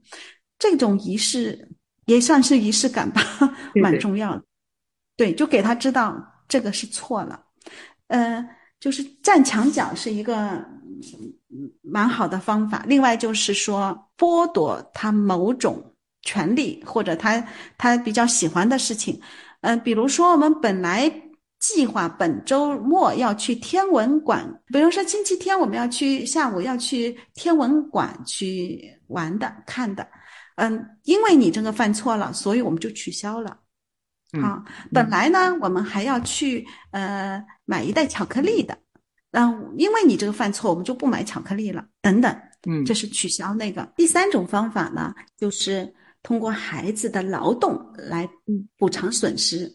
[0.59, 1.69] 这种仪式
[2.07, 3.23] 也算是仪式感吧，
[3.83, 4.43] 蛮重要的。
[5.17, 6.17] 对，就给他知道
[6.49, 7.43] 这个是错了。
[8.09, 8.47] 呃，
[8.81, 10.65] 就是站墙角是一个
[11.83, 12.85] 蛮好的方法。
[12.87, 17.47] 另外就是说，剥夺他某种权利或者他
[17.77, 19.21] 他比较喜欢的事情。
[19.61, 21.26] 嗯，比如说我们本来。
[21.67, 30.07] 计划本周末要去天文馆，比如说星期天我们要去下午要去天文馆去玩的看的，
[30.55, 33.59] 嗯，因为你这个犯错了，所以我们就取消了。
[34.41, 34.63] 啊，
[34.93, 38.79] 本来呢，我们还要去呃买一袋巧克力的，
[39.33, 42.33] 嗯，因为你这个犯错，我们就不买巧克力了，等等，
[42.69, 43.93] 嗯，这是取消那个。
[43.97, 45.93] 第三种方法呢，就是
[46.23, 48.29] 通过孩子的劳动来
[48.79, 49.73] 补偿损失。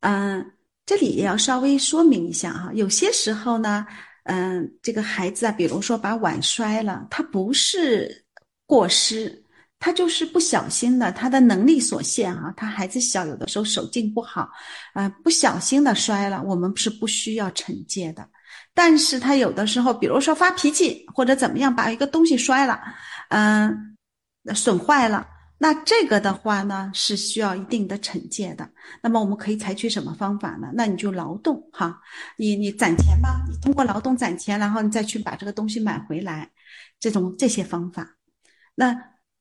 [0.00, 0.44] 嗯，
[0.88, 3.86] 这里也要稍微说明一下哈，有些时候呢，
[4.24, 8.24] 嗯，这个孩子啊，比如说把碗摔了，他不是
[8.64, 9.44] 过失。
[9.80, 14.48] 他就是不小心的，他的能力所限啊，他孩子小，有的时候手劲不好，
[14.94, 18.26] 啊，不小心的摔了，我们是不需要惩戒的。
[18.74, 22.80] 但是他有的时候，比如说发脾气或者怎么样，把一个东西摔了，
[23.28, 23.96] 嗯，
[24.54, 25.24] 损坏了，
[25.58, 28.70] 那这个的话呢，是需要一定的惩戒的。
[29.02, 30.70] 那么我们可以采取什么方法呢？
[30.72, 32.00] 那你就劳动哈，
[32.36, 36.50] 你你攒钱吧，你通过劳动攒钱，然后你再去把这个东西买回来，
[36.98, 38.16] 这种这些方法，
[38.74, 38.96] 那。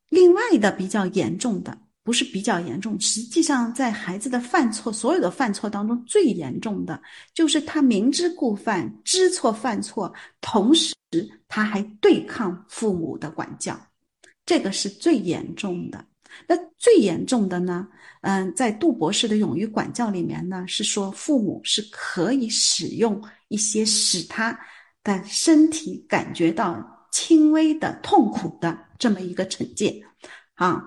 [0.10, 7.02] 另外的比较严重的，不是比较严重，实际上在孩子的犯错，所有的犯错当中最严重的，
[7.34, 10.96] 就是他明知故犯、知错犯错，同时
[11.50, 13.78] 他还对抗父母的管教，
[14.46, 16.07] 这个是最严重的。
[16.46, 17.88] 那最严重的呢？
[18.22, 24.60] 嗯，在杜博士的《勇于管教》里面呢，是说父母是可以使用一些使他
[25.04, 28.78] 的身体感觉到轻微的痛苦的。
[29.00, 30.04] 这么一个惩戒，
[30.56, 30.84] 啊，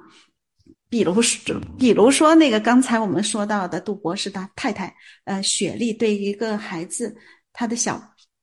[0.88, 4.92] 比如说，比如说那个刚才我们说到的杜博士的太太，
[5.26, 7.16] 呃，雪莉对一个孩子，
[7.53, 8.03] 他的小，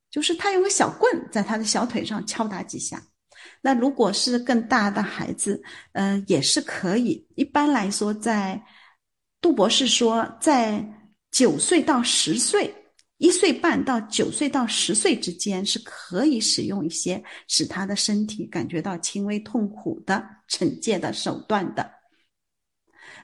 [0.09, 2.97] 就是他用个小棍在他的小腿上敲打几下。
[3.67, 5.61] 那如果是更大的孩子，
[5.91, 7.21] 嗯，也是可以。
[7.35, 8.57] 一般来说，在
[9.41, 10.81] 杜博士说，在
[11.31, 12.73] 九岁到十岁。
[13.17, 21.91] 一岁半到九岁到十岁之间是可以使用一些使他的身体感觉到轻微痛苦的惩戒的手段的。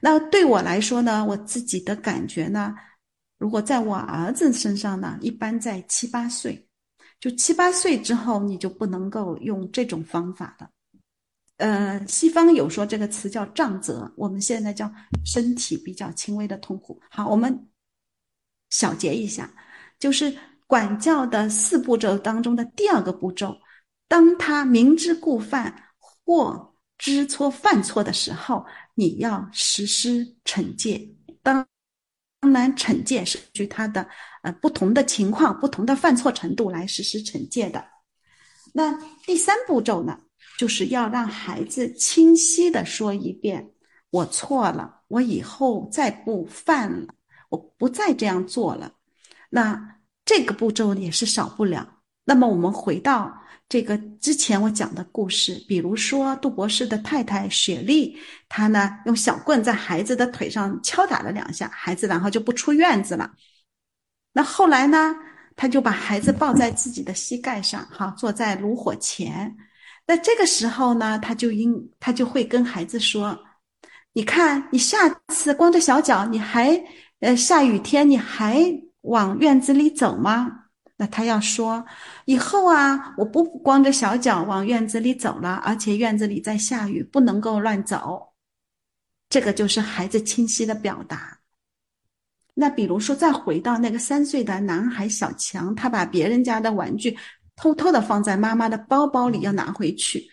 [0.02, 2.76] 那对我来说呢，我自己的感觉呢，
[3.38, 6.68] 如果在我儿子身上呢，一般在七八岁，
[7.24, 10.70] 就七八岁之后你就不能够用这种方法了。
[11.56, 14.92] 呃，西方有说这个词叫杖责，我们现在叫
[15.24, 17.00] 身体比较轻微的痛苦。
[17.10, 17.70] 好，我们
[18.72, 19.50] 小结一下。
[19.98, 23.56] 就是管教的四步骤当中的第二个步骤，
[24.10, 28.66] 当他明知故犯或知错犯错的时候，
[28.96, 31.10] 你要实施惩戒。
[31.42, 31.66] 当
[32.42, 34.06] 当然，惩戒是据他的
[34.44, 37.84] 呃不同的情况、不同的犯错程度来实施惩戒的。
[38.74, 38.94] 那
[39.26, 40.18] 第三步骤呢，
[40.58, 43.72] 就是要让孩子清晰的说一遍
[44.12, 47.14] ：“我错了，我以后再不犯了，
[47.50, 48.94] 我不再这样做了。”
[49.50, 52.00] 那这个步骤也是少不了。
[52.26, 53.32] 那么我们回到
[53.70, 58.18] 这个之前我讲的故事，比如说杜博士的太太雪莉，
[58.50, 63.32] 她呢用小棍在孩子的腿上敲打了两下，孩子然后就不出院子了。
[64.34, 65.16] 那后来呢，
[65.56, 69.56] 他就把孩子抱在自己的膝盖上，哈，坐在炉火前。
[70.06, 73.40] 那这个时候呢，他就应他就会跟孩子说
[74.12, 76.84] ：“你看，你下次光着小脚，你还
[77.22, 78.62] 呃下雨天你还。”
[79.04, 80.50] 往院子里走吗？
[80.96, 81.86] 那他要说，
[82.24, 88.30] 以后啊，我不光着小脚往院子里走了，而且院子里在下雨，不能够乱走。
[89.28, 91.38] 这个就是孩子清晰的表达。
[92.54, 97.18] 那比如说，再回到那个三岁的男孩小强，他把别人家的玩具
[97.56, 100.26] 偷偷的放在妈妈的包包里，要拿回去，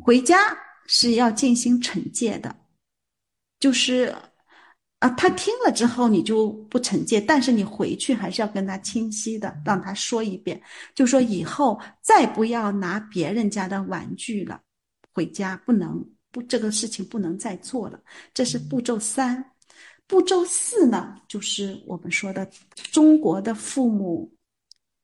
[0.00, 0.56] 回家
[0.86, 2.54] 是要进行惩戒的，
[3.58, 4.14] 就是。
[5.00, 10.58] 啊，他听了之后你就不惩戒，但是你回去还是要跟他清晰的让他说一遍，
[10.94, 14.58] 就说以后再不要拿别人家的玩具了，
[15.12, 18.00] 回家不能不这个事情不能再做了。
[18.32, 19.44] 这是步骤三，
[20.06, 22.48] 步骤四呢，就是我们说的
[22.92, 24.32] 中国的父母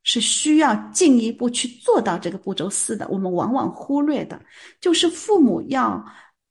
[0.03, 4.41] 是需要进一步去做到这个步骤四的，我们往往忽略的，
[4.81, 6.05] 就是父母要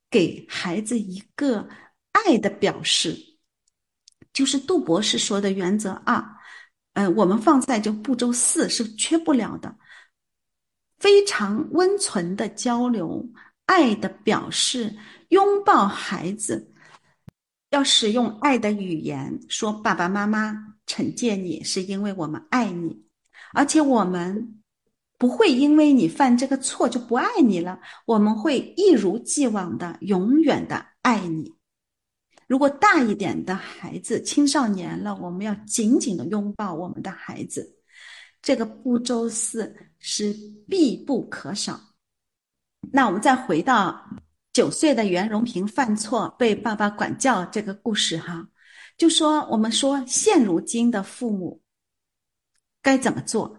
[0.10, 1.68] 给孩子一个
[2.12, 3.18] 爱的表示。
[4.32, 6.24] 就是杜博士说的原则二，
[6.94, 9.76] 嗯，我们放在这步骤四是缺不了的。
[11.00, 13.28] 非常温存的交流，
[13.66, 14.96] 爱的表示，
[15.30, 16.72] 拥抱孩子，
[17.70, 23.04] 要使用爱的语言说：“爸爸妈妈惩戒你，是因为我们爱你，
[23.54, 24.62] 而且我们
[25.18, 31.54] 不会因为你犯这个错就不爱你了，我们会一如既往的永远的爱你。”
[32.48, 37.76] 如果大一点的孩子、青少年了，我们要紧紧的拥抱我们的孩子。
[38.42, 40.34] 这个步骤四是
[40.68, 41.80] 必不可少。
[42.92, 44.04] 那我们再回到
[44.54, 48.48] 九岁的袁隆平犯错被爸爸管教这个故事哈。
[48.98, 51.62] 就说我们说现如今的父母
[52.82, 53.58] 该怎么做？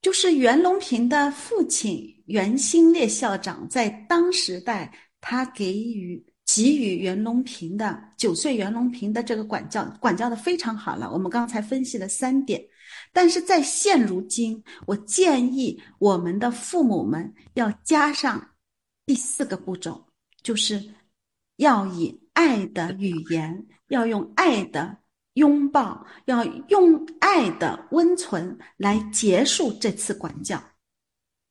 [0.00, 11.10] 就是袁隆平的父亲袁兴烈校长在当时代，他给予给予袁隆平的九岁袁隆平的这个管教，管教的非常好了。
[11.10, 12.62] 我们刚才分析了三点，
[13.14, 18.46] 但是在现如今，我建议我们的父母们要加上
[19.06, 20.06] 第四个步骤，
[20.42, 20.82] 就是
[21.56, 24.98] 要以爱的语言，要用爱的。
[25.34, 30.62] 拥抱，要用爱的温存来结束这次管教，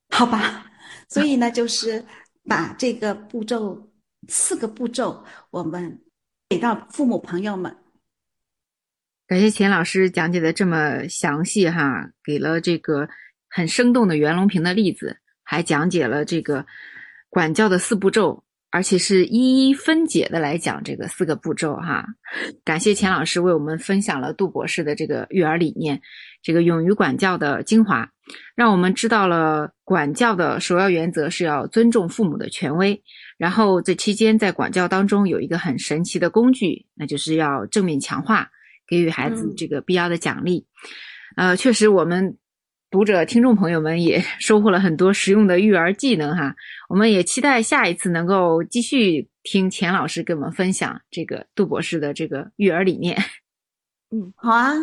[0.08, 0.72] 好吧？
[1.10, 2.06] 所以呢，就是
[2.46, 3.92] 把这个步骤
[4.30, 6.02] 四个步骤，我们
[6.48, 7.76] 给到父母朋友们。
[9.28, 13.10] 感谢钱老师讲解的这么详细哈，给了这个
[13.50, 16.66] 很生动的袁隆平的例子，还讲解了这个
[17.34, 18.44] 管教的四步骤。
[18.76, 22.04] 而且是一一分解的来讲这个四个步骤哈，
[22.66, 26.02] 感谢钱老师为我们分享了杜博士的这个育儿理念，
[26.42, 28.10] 这个勇于管教的精华，
[28.56, 33.00] 让我们知道了管教的首要原则是要尊重父母的权威。
[33.38, 38.50] 然后这期间在管教当中有一个很神奇的工具，那就是要正面强化，
[38.88, 40.66] 给予孩子这个必要的奖励。
[41.38, 42.40] 呃，确实我们。
[42.94, 46.54] 读者、听众朋友们也 收获了很多实用的育儿技能哈，
[46.88, 53.18] 我们也期待下一次能够继续听钱老师跟我们分享这个杜博士的这个育儿理念。
[54.12, 54.74] 嗯，好啊，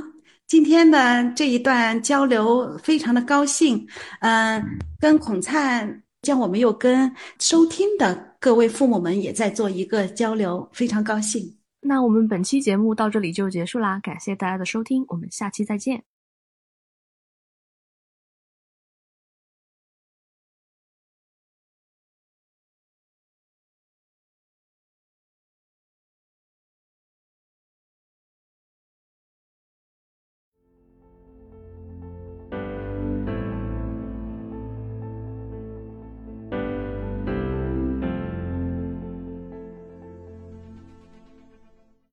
[0.48, 3.86] 今天的这一段交流非常的高兴，
[4.22, 4.60] 嗯，
[4.98, 11.40] 跟孔灿，将我们又跟收听的各位父母们也在做一个交流，非常高兴。
[11.80, 16.02] 那我们本期节目到这里就结束啦，感谢大家的收听，我们下期再见。